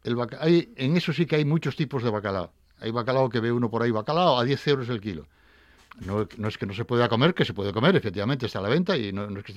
El 0.04 0.16
hay- 0.40 0.72
en 0.76 0.96
eso 0.96 1.12
sí 1.12 1.26
que 1.26 1.37
hay 1.37 1.44
muchos 1.44 1.76
tipos 1.76 2.02
de 2.02 2.11
bacalao. 2.11 2.52
Hay 2.81 2.90
bacalao 2.90 3.28
que 3.28 3.40
ve 3.40 3.52
uno 3.52 3.70
por 3.70 3.83
ahí, 3.83 3.90
bacalao 3.90 4.38
a 4.38 4.44
10 4.44 4.66
euros 4.68 4.88
el 4.88 5.00
kilo. 5.00 5.26
No, 6.00 6.22
es 6.48 6.59
que 6.59 6.66
no 6.66 6.74
se 6.74 6.85
pueda 6.85 7.09
comer, 7.09 7.35
que 7.35 7.44
se 7.44 7.52
puede 7.54 7.72
comer, 7.72 7.96
efectivamente 7.96 8.46
está 8.46 8.61
a 8.61 8.62
la 8.62 8.68
venta 8.68 8.96
y 8.96 9.12
no, 9.12 9.24
es 9.37 9.44
que. 9.44 9.52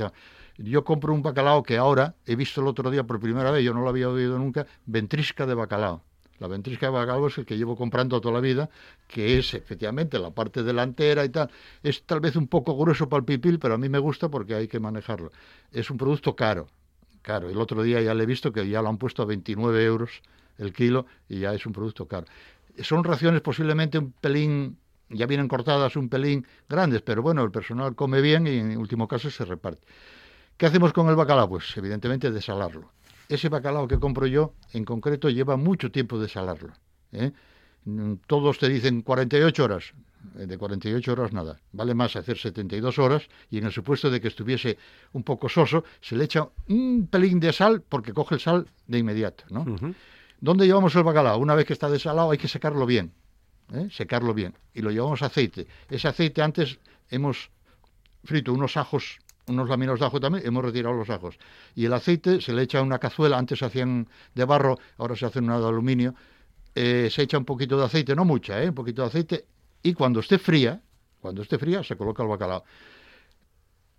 Yo 0.57 0.83
compro 0.83 1.13
un 1.13 1.21
bacalao 1.21 1.63
que 1.63 1.77
ahora 1.77 2.15
he 2.25 2.35
visto 2.35 2.61
el 2.61 2.67
otro 2.67 2.89
día 2.89 3.03
por 3.03 3.19
primera 3.19 3.51
vez, 3.51 3.63
yo 3.63 3.73
no 3.73 3.81
lo 3.81 3.89
había 3.89 4.09
oído 4.09 4.37
nunca, 4.39 4.65
ventrisca 4.85 5.45
de 5.45 5.53
bacalao. 5.53 6.03
La 6.41 6.47
ventrisca 6.47 6.87
de 6.87 6.91
bacalao 6.93 7.27
es 7.27 7.37
el 7.37 7.45
que 7.45 7.55
llevo 7.55 7.75
comprando 7.75 8.19
toda 8.19 8.33
la 8.33 8.39
vida, 8.39 8.67
que 9.07 9.37
es 9.37 9.53
efectivamente 9.53 10.17
la 10.17 10.31
parte 10.31 10.63
delantera 10.63 11.23
y 11.23 11.29
tal. 11.29 11.51
Es 11.83 12.01
tal 12.03 12.19
vez 12.19 12.35
un 12.35 12.47
poco 12.47 12.75
grueso 12.75 13.07
para 13.07 13.19
el 13.19 13.25
pipil, 13.25 13.59
pero 13.59 13.75
a 13.75 13.77
mí 13.77 13.89
me 13.89 13.99
gusta 13.99 14.27
porque 14.27 14.55
hay 14.55 14.67
que 14.67 14.79
manejarlo. 14.79 15.31
Es 15.71 15.91
un 15.91 15.97
producto 15.97 16.35
caro, 16.35 16.65
caro. 17.21 17.47
El 17.47 17.59
otro 17.59 17.83
día 17.83 18.01
ya 18.01 18.15
le 18.15 18.23
he 18.23 18.25
visto 18.25 18.51
que 18.51 18.67
ya 18.67 18.81
lo 18.81 18.89
han 18.89 18.97
puesto 18.97 19.21
a 19.21 19.25
29 19.25 19.85
euros 19.85 20.23
el 20.57 20.73
kilo 20.73 21.05
y 21.29 21.41
ya 21.41 21.53
es 21.53 21.63
un 21.67 21.73
producto 21.73 22.07
caro. 22.07 22.25
Son 22.81 23.03
raciones 23.03 23.41
posiblemente 23.41 23.99
un 23.99 24.11
pelín, 24.11 24.79
ya 25.09 25.27
vienen 25.27 25.47
cortadas 25.47 25.95
un 25.95 26.09
pelín 26.09 26.47
grandes, 26.67 27.03
pero 27.03 27.21
bueno, 27.21 27.43
el 27.43 27.51
personal 27.51 27.93
come 27.93 28.19
bien 28.19 28.47
y 28.47 28.57
en 28.57 28.77
último 28.77 29.07
caso 29.07 29.29
se 29.29 29.45
reparte. 29.45 29.85
¿Qué 30.57 30.65
hacemos 30.65 30.91
con 30.91 31.07
el 31.07 31.15
bacalao? 31.15 31.49
Pues 31.49 31.77
evidentemente 31.77 32.31
desalarlo. 32.31 32.89
Ese 33.31 33.47
bacalao 33.47 33.87
que 33.87 33.97
compro 33.97 34.27
yo, 34.27 34.53
en 34.73 34.83
concreto, 34.83 35.29
lleva 35.29 35.55
mucho 35.55 35.89
tiempo 35.89 36.19
desalarlo. 36.19 36.73
¿eh? 37.13 37.31
mm, 37.85 38.27
todos 38.27 38.59
te 38.59 38.67
dicen 38.67 39.01
48 39.01 39.63
horas. 39.63 39.93
Eh, 40.37 40.45
De 40.45 40.57
48 40.57 41.11
horas 41.13 41.31
nada. 41.31 41.59
Vale 41.71 41.93
más 41.93 42.15
hacer 42.17 42.37
72 42.37 42.99
horas 42.99 43.23
y 43.49 43.57
en 43.57 43.65
el 43.65 43.71
supuesto 43.71 44.09
de 44.11 44.19
que 44.19 44.27
estuviese 44.27 44.77
un 45.13 45.23
poco 45.23 45.47
soso, 45.47 45.85
se 46.01 46.17
le 46.17 46.25
echa 46.25 46.49
un 46.67 47.07
pelín 47.09 47.39
de 47.39 47.53
sal 47.53 47.81
porque 47.87 48.13
coge 48.13 48.35
el 48.35 48.41
sal 48.41 48.67
de 48.87 48.97
inmediato. 48.99 49.45
¿no? 49.49 49.65
¿Dónde 50.41 50.65
llevamos 50.65 50.93
el 50.95 51.03
bacalao? 51.03 51.37
Una 51.39 51.55
vez 51.55 51.65
que 51.65 51.73
está 51.73 51.89
desalado 51.89 52.31
hay 52.31 52.37
que 52.37 52.49
secarlo 52.49 52.85
bien. 52.85 53.13
¿eh? 53.73 53.87
Secarlo 53.91 54.33
bien. 54.33 54.53
Y 54.73 54.81
lo 54.81 54.91
llevamos 54.91 55.21
a 55.21 55.27
aceite. 55.27 55.67
Ese 55.89 56.09
aceite 56.09 56.41
antes 56.41 56.79
hemos 57.09 57.49
frito 58.25 58.51
unos 58.53 58.75
ajos, 58.75 59.19
unos 59.47 59.69
laminos 59.69 59.99
de 59.99 60.05
ajo 60.05 60.19
también, 60.19 60.45
hemos 60.45 60.63
retirado 60.63 60.95
los 60.95 61.09
ajos. 61.09 61.37
Y 61.75 61.85
el 61.85 61.93
aceite 61.93 62.41
se 62.41 62.53
le 62.53 62.63
echa 62.63 62.79
a 62.79 62.81
una 62.81 62.99
cazuela, 62.99 63.37
antes 63.37 63.59
se 63.59 63.65
hacían 63.65 64.07
de 64.35 64.45
barro, 64.45 64.77
ahora 64.97 65.15
se 65.15 65.25
hacen 65.25 65.45
una 65.45 65.59
de 65.59 65.67
aluminio. 65.67 66.15
Eh, 66.75 67.09
se 67.11 67.23
echa 67.23 67.37
un 67.37 67.45
poquito 67.45 67.77
de 67.77 67.85
aceite, 67.85 68.15
no 68.15 68.25
mucha, 68.25 68.61
¿eh? 68.63 68.69
un 68.69 68.75
poquito 68.75 69.01
de 69.01 69.07
aceite, 69.09 69.45
y 69.83 69.93
cuando 69.93 70.21
esté 70.21 70.37
fría, 70.37 70.81
cuando 71.19 71.41
esté 71.41 71.57
fría, 71.57 71.83
se 71.83 71.97
coloca 71.97 72.23
el 72.23 72.29
bacalao. 72.29 72.63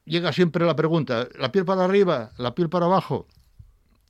Llega 0.04 0.32
siempre 0.32 0.64
la 0.64 0.74
pregunta, 0.74 1.28
¿la 1.38 1.52
piel 1.52 1.64
para 1.64 1.84
arriba, 1.84 2.32
la 2.38 2.54
piel 2.54 2.68
para 2.68 2.86
abajo? 2.86 3.28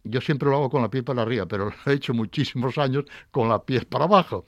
Yo 0.05 0.21
siempre 0.21 0.49
lo 0.49 0.57
hago 0.57 0.71
con 0.71 0.83
la 0.83 0.91
piel 0.91 1.05
para 1.05 1.23
arriba, 1.23 1.47
pero 1.47 1.73
lo 1.87 1.93
he 1.93 1.95
hecho 1.95 2.15
muchísimos 2.15 2.79
años 2.79 3.05
con 3.31 3.49
la 3.49 3.63
piel 3.63 3.87
para 3.87 4.05
abajo. 4.05 4.47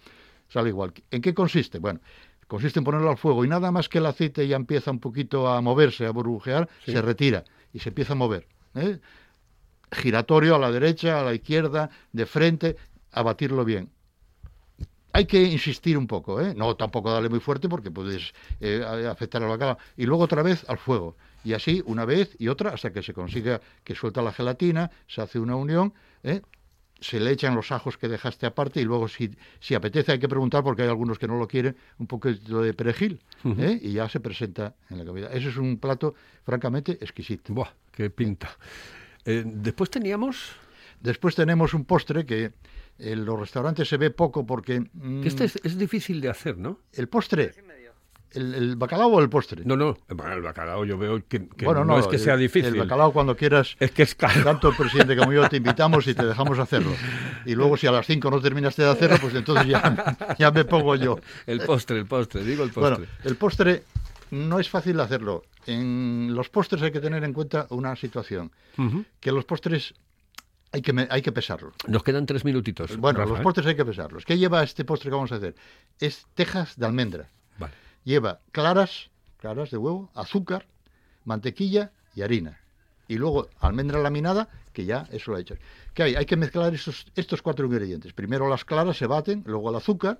Sale 0.48 0.68
igual. 0.68 0.92
¿En 1.10 1.20
qué 1.20 1.34
consiste? 1.34 1.78
Bueno, 1.78 2.00
consiste 2.46 2.78
en 2.78 2.84
ponerlo 2.84 3.10
al 3.10 3.16
fuego 3.18 3.44
y 3.44 3.48
nada 3.48 3.70
más 3.70 3.88
que 3.88 3.98
el 3.98 4.06
aceite 4.06 4.46
ya 4.46 4.56
empieza 4.56 4.90
un 4.90 5.00
poquito 5.00 5.48
a 5.48 5.60
moverse, 5.60 6.06
a 6.06 6.10
burbujear, 6.10 6.68
Sí. 6.84 6.92
se 6.92 7.02
retira 7.02 7.44
y 7.72 7.78
se 7.80 7.88
empieza 7.90 8.12
a 8.12 8.16
mover. 8.16 8.46
¿eh? 8.74 8.98
Giratorio 9.92 10.56
a 10.56 10.58
la 10.58 10.70
derecha, 10.72 11.20
a 11.20 11.24
la 11.24 11.34
izquierda, 11.34 11.90
de 12.12 12.26
frente, 12.26 12.76
a 13.12 13.22
batirlo 13.22 13.64
bien. 13.64 13.90
Hay 15.12 15.26
que 15.26 15.40
insistir 15.44 15.96
un 15.96 16.08
poco, 16.08 16.40
¿eh? 16.40 16.54
no 16.56 16.74
tampoco 16.74 17.12
darle 17.12 17.28
muy 17.28 17.38
fuerte 17.38 17.68
porque 17.68 17.90
puedes 17.92 18.32
eh, 18.60 18.82
a- 18.84 19.10
afectar 19.12 19.40
al 19.42 19.48
bacalao. 19.48 19.78
Y 19.96 20.06
luego 20.06 20.24
otra 20.24 20.42
vez 20.42 20.68
al 20.68 20.78
fuego. 20.78 21.16
Y 21.44 21.52
así 21.52 21.82
una 21.86 22.04
vez 22.04 22.34
y 22.40 22.48
otra 22.48 22.70
hasta 22.70 22.92
que 22.92 23.02
se 23.02 23.12
consiga 23.14 23.60
que 23.84 23.94
suelta 23.94 24.22
la 24.22 24.32
gelatina, 24.32 24.90
se 25.06 25.20
hace 25.22 25.38
una 25.38 25.54
unión, 25.54 25.94
¿eh? 26.24 26.40
Se 27.04 27.20
le 27.20 27.30
echan 27.32 27.54
los 27.54 27.70
ajos 27.70 27.98
que 27.98 28.08
dejaste 28.08 28.46
aparte 28.46 28.80
y 28.80 28.84
luego 28.84 29.08
si, 29.08 29.30
si 29.60 29.74
apetece 29.74 30.12
hay 30.12 30.18
que 30.18 30.28
preguntar 30.28 30.62
porque 30.64 30.82
hay 30.82 30.88
algunos 30.88 31.18
que 31.18 31.28
no 31.28 31.38
lo 31.38 31.46
quieren, 31.46 31.76
un 31.98 32.06
poquito 32.06 32.62
de 32.62 32.72
perejil. 32.72 33.20
¿eh? 33.44 33.78
y 33.82 33.92
ya 33.92 34.08
se 34.08 34.20
presenta 34.20 34.74
en 34.88 34.98
la 34.98 35.04
comida. 35.04 35.28
Eso 35.30 35.50
es 35.50 35.58
un 35.58 35.76
plato 35.76 36.14
francamente 36.44 36.92
exquisito. 36.92 37.52
Buah, 37.52 37.68
qué 37.92 38.08
pinta. 38.08 38.56
Eh, 39.24 39.42
después 39.44 39.90
teníamos... 39.90 40.52
Después 41.00 41.34
tenemos 41.34 41.74
un 41.74 41.84
postre 41.84 42.24
que 42.24 42.52
en 42.98 43.26
los 43.26 43.38
restaurantes 43.38 43.86
se 43.86 43.98
ve 43.98 44.10
poco 44.10 44.46
porque... 44.46 44.80
mm, 44.80 45.20
que 45.20 45.28
Este 45.28 45.44
es, 45.44 45.56
es 45.62 45.76
difícil 45.76 46.22
de 46.22 46.30
hacer, 46.30 46.56
¿no? 46.56 46.80
El 46.94 47.08
postre. 47.08 47.52
El, 48.34 48.54
el 48.54 48.76
bacalao 48.76 49.08
o 49.08 49.20
el 49.20 49.28
postre. 49.28 49.62
No, 49.64 49.76
no, 49.76 49.96
el 50.08 50.42
bacalao 50.42 50.84
yo 50.84 50.98
veo 50.98 51.22
que, 51.28 51.48
que 51.48 51.64
bueno, 51.64 51.84
no, 51.84 51.94
no, 51.94 51.98
es 52.00 52.06
que 52.06 52.16
el- 52.16 52.22
sea 52.22 52.36
difícil. 52.36 52.74
El 52.74 52.80
bacalao 52.80 53.12
cuando 53.12 53.36
quieras. 53.36 53.76
Es 53.80 53.90
que 53.92 54.02
es 54.02 54.14
caro. 54.14 54.42
Tanto 54.42 54.68
el 54.70 54.76
presidente 54.76 55.16
como 55.16 55.32
yo 55.32 55.48
te 55.48 55.56
invitamos 55.58 56.06
y 56.06 56.14
te 56.14 56.24
dejamos 56.26 56.58
hacerlo. 56.58 56.90
Y 57.46 57.54
luego 57.54 57.76
si 57.76 57.86
a 57.86 57.92
las 57.92 58.06
5 58.06 58.30
no 58.30 58.40
terminaste 58.40 58.82
de 58.82 58.90
hacerlo, 58.90 59.16
pues 59.20 59.34
entonces 59.34 59.66
ya, 59.66 60.16
ya 60.38 60.50
me 60.50 60.64
pongo 60.64 60.96
yo. 60.96 61.18
El 61.46 61.60
postre, 61.60 61.98
el 61.98 62.06
postre, 62.06 62.42
digo 62.44 62.64
el 62.64 62.70
postre. 62.70 62.96
Bueno, 62.96 63.12
el 63.24 63.36
postre 63.36 63.82
no 64.30 64.58
es 64.58 64.68
fácil 64.68 64.98
hacerlo. 65.00 65.44
En 65.66 66.30
los 66.34 66.48
postres 66.50 66.82
hay 66.82 66.90
que 66.92 67.00
tener 67.00 67.22
en 67.24 67.32
cuenta 67.32 67.66
una 67.70 67.94
situación. 67.96 68.50
Que 69.20 69.30
los 69.32 69.44
postres 69.44 69.94
hay 70.72 70.82
que, 70.82 70.92
me- 70.92 71.06
hay 71.08 71.22
que 71.22 71.30
pesarlos. 71.30 71.72
Nos 71.86 72.02
quedan 72.02 72.26
tres 72.26 72.44
minutitos. 72.44 72.96
Bueno, 72.96 73.20
Rafa, 73.20 73.30
los 73.30 73.40
¿eh? 73.40 73.42
postres 73.44 73.66
hay 73.68 73.76
que 73.76 73.84
pesarlos. 73.84 74.24
¿Qué 74.24 74.36
lleva 74.36 74.60
este 74.64 74.84
postre 74.84 75.08
que 75.08 75.14
vamos 75.14 75.30
a 75.30 75.36
hacer? 75.36 75.54
Es 76.00 76.26
tejas 76.34 76.76
de 76.76 76.84
almendra. 76.86 77.28
Vale. 77.58 77.72
Lleva 78.04 78.40
claras, 78.52 79.10
claras 79.38 79.70
de 79.70 79.76
huevo, 79.78 80.10
azúcar, 80.14 80.66
mantequilla 81.24 81.90
y 82.14 82.22
harina. 82.22 82.60
Y 83.08 83.16
luego 83.16 83.48
almendra 83.60 83.98
laminada, 84.00 84.48
que 84.72 84.84
ya 84.84 85.06
eso 85.12 85.30
lo 85.30 85.36
ha 85.36 85.40
hecho. 85.40 85.56
¿Qué 85.92 86.02
hay? 86.02 86.14
Hay 86.16 86.26
que 86.26 86.36
mezclar 86.36 86.74
estos, 86.74 87.06
estos 87.16 87.42
cuatro 87.42 87.66
ingredientes. 87.66 88.12
Primero 88.12 88.48
las 88.48 88.64
claras 88.64 88.96
se 88.96 89.06
baten, 89.06 89.42
luego 89.46 89.70
el 89.70 89.76
azúcar, 89.76 90.18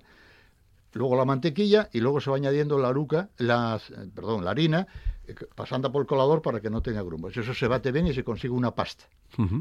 luego 0.93 1.15
la 1.15 1.25
mantequilla 1.25 1.89
y 1.91 1.99
luego 1.99 2.21
se 2.21 2.29
va 2.29 2.37
añadiendo 2.37 2.77
la 2.79 2.89
aruca, 2.89 3.29
la, 3.37 3.79
eh, 3.89 4.07
perdón, 4.13 4.45
la 4.45 4.51
harina, 4.51 4.87
eh, 5.27 5.35
pasando 5.55 5.91
por 5.91 6.01
el 6.01 6.07
colador 6.07 6.41
para 6.41 6.61
que 6.61 6.69
no 6.69 6.81
tenga 6.81 7.01
grumos. 7.01 7.35
Eso 7.35 7.53
se 7.53 7.67
bate 7.67 7.91
bien 7.91 8.07
y 8.07 8.13
se 8.13 8.23
consigue 8.23 8.53
una 8.53 8.71
pasta. 8.71 9.05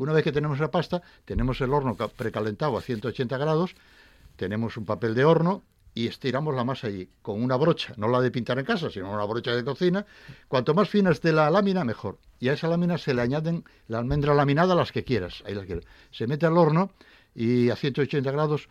Una 0.01 0.13
vez 0.13 0.23
que 0.23 0.33
tenemos 0.33 0.59
la 0.61 0.71
pasta, 0.71 1.03
tenemos 1.25 1.61
el 1.61 1.73
horno 1.73 1.97
ca- 1.97 2.09
precalentado 2.09 2.77
a 2.79 2.83
180 2.83 3.37
grados, 3.39 3.75
tenemos 4.37 4.77
un 4.77 4.85
papel 4.85 5.15
de 5.15 5.25
horno 5.25 5.63
y 5.95 6.09
estiramos 6.09 6.55
la 6.55 6.65
masa 6.65 6.89
allí 6.89 7.09
con 7.23 7.43
una 7.43 7.57
brocha, 7.57 7.95
no 7.97 8.09
la 8.09 8.21
de 8.21 8.31
pintar 8.31 8.59
en 8.59 8.65
casa, 8.65 8.91
sino 8.91 9.13
una 9.13 9.25
brocha 9.25 9.55
de 9.55 9.65
cocina. 9.65 10.05
Cuanto 10.49 10.75
más 10.75 10.89
fina 10.89 11.11
esté 11.11 11.33
la 11.33 11.49
lámina, 11.51 11.85
mejor. 11.85 12.19
Y 12.41 12.49
a 12.49 12.55
esa 12.55 12.69
lámina 12.69 12.99
se 12.99 13.15
le 13.15 13.23
añaden 13.23 13.65
la 13.87 13.99
almendra 13.99 14.35
laminada, 14.35 14.75
las 14.75 14.91
que 14.91 15.05
quieras. 15.05 15.43
Ahí 15.47 15.55
las 15.55 15.67
quieras. 15.67 15.85
Se 16.11 16.27
mete 16.27 16.47
al 16.47 16.59
horno 16.59 16.91
y 17.35 17.71
a 17.71 17.77
180 17.77 18.31
grados 18.33 18.69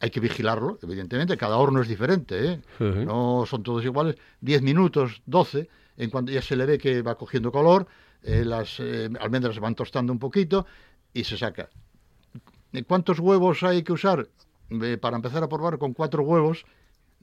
hay 0.00 0.10
que 0.10 0.20
vigilarlo, 0.20 0.78
evidentemente, 0.82 1.36
cada 1.36 1.58
horno 1.58 1.82
es 1.82 1.88
diferente, 1.88 2.52
¿eh? 2.52 2.60
No 2.78 3.44
son 3.46 3.62
todos 3.62 3.84
iguales. 3.84 4.16
10 4.40 4.62
minutos, 4.62 5.20
12, 5.26 5.68
en 5.98 6.10
cuanto 6.10 6.32
ya 6.32 6.40
se 6.40 6.56
le 6.56 6.64
ve 6.64 6.78
que 6.78 7.02
va 7.02 7.16
cogiendo 7.16 7.52
color, 7.52 7.86
eh, 8.22 8.44
las 8.44 8.80
eh, 8.80 9.10
almendras 9.20 9.54
se 9.54 9.60
van 9.60 9.74
tostando 9.74 10.10
un 10.10 10.18
poquito 10.18 10.66
y 11.12 11.24
se 11.24 11.36
saca. 11.36 11.68
¿Y 12.72 12.82
¿Cuántos 12.82 13.18
huevos 13.18 13.62
hay 13.62 13.82
que 13.82 13.92
usar? 13.92 14.26
Eh, 14.70 14.96
para 14.98 15.16
empezar 15.16 15.42
a 15.42 15.48
probar 15.48 15.78
con 15.78 15.92
cuatro 15.94 16.22
huevos, 16.22 16.64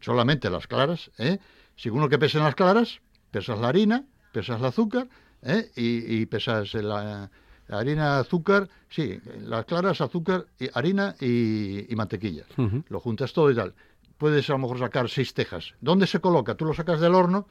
solamente 0.01 0.49
las 0.49 0.67
claras, 0.67 1.11
¿eh? 1.17 1.39
Según 1.75 2.01
lo 2.01 2.09
que 2.09 2.17
pesen 2.19 2.43
las 2.43 2.55
claras, 2.55 2.99
pesas 3.31 3.59
la 3.59 3.69
harina, 3.69 4.03
pesas 4.31 4.59
el 4.59 4.65
azúcar, 4.65 5.07
¿eh? 5.43 5.69
y, 5.75 6.21
y 6.21 6.25
pesas 6.25 6.73
la, 6.73 7.29
la 7.67 7.79
harina, 7.79 8.19
azúcar, 8.19 8.67
sí, 8.89 9.19
las 9.41 9.65
claras, 9.65 10.01
azúcar, 10.01 10.45
y 10.59 10.69
harina 10.73 11.15
y, 11.21 11.91
y 11.91 11.95
mantequilla. 11.95 12.45
Lo 12.89 12.99
juntas 12.99 13.33
todo 13.33 13.51
y 13.51 13.55
tal. 13.55 13.73
Puedes 14.17 14.49
a 14.49 14.53
lo 14.53 14.59
mejor 14.59 14.79
sacar 14.79 15.09
seis 15.09 15.33
tejas. 15.33 15.75
¿Dónde 15.79 16.07
se 16.07 16.19
coloca? 16.19 16.55
Tú 16.55 16.65
lo 16.65 16.73
sacas 16.73 16.99
del 16.99 17.13
horno 17.13 17.47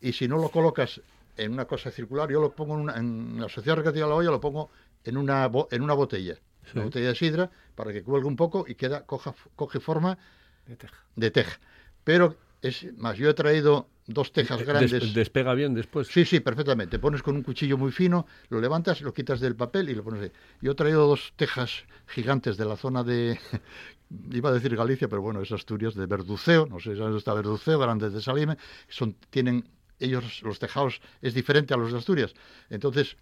y 0.00 0.12
si 0.12 0.26
no 0.26 0.38
lo 0.38 0.48
colocas 0.48 1.00
en 1.36 1.52
una 1.52 1.64
cosa 1.64 1.90
circular, 1.90 2.28
yo 2.30 2.40
lo 2.40 2.52
pongo 2.52 2.74
en, 2.74 2.80
una, 2.80 2.96
en 2.96 3.40
la 3.40 3.48
sociedad 3.48 3.76
recreativa 3.76 4.06
de 4.06 4.10
la 4.10 4.16
olla, 4.16 4.30
lo 4.30 4.40
pongo 4.40 4.70
en 5.04 5.16
una, 5.16 5.48
en 5.70 5.82
una 5.82 5.94
botella, 5.94 6.36
una 6.74 6.84
botella 6.84 7.08
de 7.08 7.14
sidra, 7.14 7.50
para 7.74 7.92
que 7.92 8.02
cuelgue 8.02 8.28
un 8.28 8.36
poco 8.36 8.64
y 8.68 8.74
queda, 8.74 9.04
coja, 9.06 9.34
coge 9.56 9.80
forma 9.80 10.18
De 10.66 10.76
teja. 10.76 10.96
de 11.16 11.30
teja. 11.30 11.58
Pero 12.04 12.36
es 12.62 12.86
más, 12.96 13.16
yo 13.16 13.28
he 13.30 13.34
traído 13.34 13.88
dos 14.06 14.32
tejas 14.32 14.58
Des- 14.58 14.66
grandes. 14.68 15.14
despega 15.14 15.54
bien 15.54 15.72
después. 15.74 16.08
Sí, 16.08 16.24
sí, 16.24 16.40
perfectamente. 16.40 16.98
Pones 16.98 17.22
con 17.22 17.36
un 17.36 17.42
cuchillo 17.42 17.78
muy 17.78 17.92
fino, 17.92 18.26
lo 18.48 18.60
levantas, 18.60 19.00
lo 19.02 19.12
quitas 19.14 19.40
del 19.40 19.54
papel 19.56 19.88
y 19.88 19.94
lo 19.94 20.02
pones 20.02 20.22
ahí. 20.22 20.32
Yo 20.60 20.72
he 20.72 20.74
traído 20.74 21.06
dos 21.06 21.32
tejas 21.36 21.84
gigantes 22.08 22.56
de 22.56 22.64
la 22.64 22.76
zona 22.76 23.04
de, 23.04 23.38
iba 24.32 24.50
a 24.50 24.52
decir 24.52 24.74
Galicia, 24.76 25.08
pero 25.08 25.22
bueno, 25.22 25.40
es 25.42 25.52
Asturias, 25.52 25.94
de 25.94 26.06
Verduceo, 26.06 26.66
no 26.66 26.80
sé 26.80 26.92
si 26.94 26.98
dónde 26.98 27.18
está 27.18 27.32
Verduceo, 27.34 27.78
grandes 27.78 28.12
de 28.12 28.20
Salime, 28.20 28.56
son, 28.88 29.14
tienen, 29.30 29.68
ellos, 30.00 30.42
los 30.42 30.58
tejados 30.58 31.00
es 31.22 31.32
diferente 31.34 31.72
a 31.72 31.76
los 31.76 31.92
de 31.92 31.98
Asturias. 31.98 32.34
Entonces, 32.68 33.16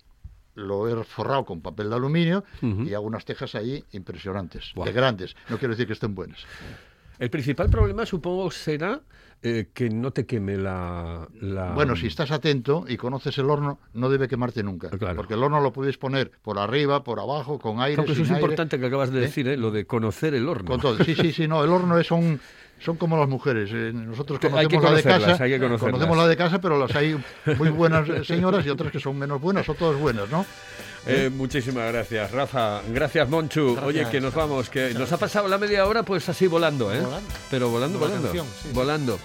lo 0.58 0.88
he 0.88 1.04
forrado 1.04 1.44
con 1.44 1.60
papel 1.60 1.88
de 1.88 1.96
aluminio 1.96 2.44
y 2.60 2.92
hago 2.94 3.06
unas 3.06 3.24
tejas 3.24 3.54
ahí 3.54 3.84
impresionantes, 3.92 4.72
de 4.74 4.92
grandes. 4.92 5.36
No 5.48 5.58
quiero 5.58 5.72
decir 5.72 5.86
que 5.86 5.92
estén 5.92 6.14
buenas. 6.14 6.40
El 7.18 7.30
principal 7.30 7.68
problema, 7.68 8.06
supongo, 8.06 8.50
será 8.50 9.00
eh, 9.42 9.68
que 9.72 9.88
no 9.90 10.10
te 10.12 10.26
queme 10.26 10.56
la, 10.56 11.28
la- 11.40 11.72
Bueno, 11.72 11.94
si 11.96 12.06
estás 12.08 12.30
atento 12.30 12.84
y 12.88 12.96
conoces 12.96 13.36
el 13.38 13.48
horno, 13.50 13.78
no 13.94 14.08
debe 14.08 14.26
quemarte 14.28 14.62
nunca. 14.62 14.90
Claro. 14.90 15.16
Porque 15.16 15.34
el 15.34 15.42
horno 15.42 15.60
lo 15.60 15.72
puedes 15.72 15.96
poner 15.98 16.30
por 16.42 16.58
arriba, 16.58 17.04
por 17.04 17.20
abajo, 17.20 17.58
con 17.58 17.80
aire, 17.80 18.04
que 18.04 18.12
eso 18.12 18.22
es 18.22 18.28
aire, 18.30 18.40
importante 18.40 18.78
que 18.78 18.86
acabas 18.86 19.10
de 19.12 19.18
¿eh? 19.18 19.22
decir, 19.22 19.46
¿eh? 19.48 19.56
lo 19.56 19.70
de 19.70 19.84
conocer 19.86 20.34
el 20.34 20.48
horno. 20.48 20.68
Con 20.70 20.80
todo. 20.80 21.02
Sí, 21.04 21.14
sí, 21.14 21.32
sí, 21.32 21.46
no, 21.48 21.62
el 21.64 21.70
horno 21.70 21.98
es 21.98 22.06
son, 22.06 22.40
son 22.80 22.96
como 22.96 23.16
las 23.16 23.28
mujeres. 23.28 23.70
eh, 23.72 23.92
Nosotros 23.94 24.38
conocemos 24.40 24.82
la 24.84 24.92
de 24.94 25.02
casa, 25.02 25.42
hay 25.44 25.50
que 25.52 25.58
conocerlas. 25.60 25.90
conocemos 25.92 26.16
la 26.16 26.26
de 26.28 26.36
casa, 26.36 26.60
pero 26.60 26.78
las 26.78 26.94
hay 26.96 27.16
muy 27.58 27.68
buenas 27.70 28.08
señoras 28.26 28.64
y 28.66 28.70
otras 28.70 28.90
que 28.92 28.98
son 29.00 29.16
menos 29.18 29.40
buenas, 29.40 29.66
son 29.66 29.76
todas 29.76 30.00
buenas, 30.00 30.28
¿no? 30.30 30.44
Eh, 31.08 31.30
muchísimas 31.30 31.90
gracias, 31.90 32.30
Rafa. 32.30 32.82
Gracias, 32.88 33.28
Monchu. 33.28 33.72
Gracias. 33.74 33.86
Oye, 33.86 34.10
que 34.10 34.20
nos 34.20 34.34
vamos, 34.34 34.68
que 34.68 34.92
nos 34.92 35.10
ha 35.10 35.16
pasado 35.16 35.48
la 35.48 35.56
media 35.56 35.86
hora 35.86 36.02
pues 36.02 36.28
así 36.28 36.46
volando, 36.46 36.92
¿eh? 36.92 37.00
Volando. 37.00 37.34
Pero 37.50 37.70
volando, 37.70 37.98
volando. 37.98 38.22
canción, 38.24 38.46
sí. 38.62 38.68
Volando. 38.72 39.18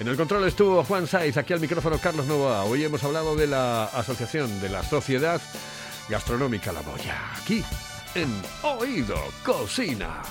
En 0.00 0.08
el 0.08 0.16
control 0.16 0.46
estuvo 0.48 0.82
Juan 0.82 1.06
Saiz, 1.06 1.36
aquí 1.36 1.52
al 1.52 1.60
micrófono 1.60 1.98
Carlos 1.98 2.26
Novoa. 2.26 2.64
Hoy 2.64 2.84
hemos 2.84 3.02
hablado 3.04 3.36
de 3.36 3.46
la 3.46 3.84
asociación 3.84 4.60
de 4.60 4.68
la 4.68 4.82
Sociedad 4.82 5.40
Gastronómica 6.08 6.72
La 6.72 6.80
Boya, 6.82 7.16
aquí 7.40 7.64
en 8.14 8.42
Oído 8.62 9.16
Cocina. 9.44 10.22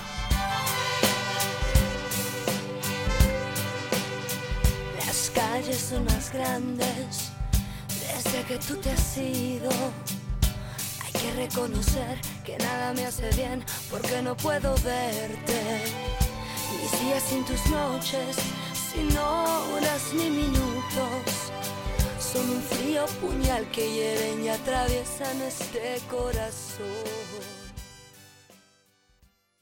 Las 5.06 5.30
calles 5.34 5.78
son 5.78 6.04
más 6.04 6.32
grandes 6.32 7.30
desde 7.88 8.42
que 8.44 8.58
tú 8.58 8.76
te 8.76 8.90
has 8.90 9.16
ido. 9.16 9.70
Que 11.20 11.32
reconocer 11.32 12.20
que 12.44 12.56
nada 12.58 12.92
me 12.92 13.04
hace 13.04 13.28
bien 13.30 13.64
porque 13.90 14.22
no 14.22 14.36
puedo 14.36 14.74
verte. 14.76 15.82
Mis 16.80 17.00
días 17.00 17.22
sin 17.24 17.44
tus 17.44 17.66
noches, 17.66 18.36
sin 18.92 19.16
horas 19.16 20.02
ni 20.14 20.30
minutos, 20.30 21.50
son 22.20 22.48
un 22.50 22.62
frío 22.62 23.04
puñal 23.20 23.68
que 23.72 23.92
hieren 23.92 24.44
y 24.44 24.48
atraviesan 24.48 25.42
este 25.42 26.00
corazón. 26.08 27.57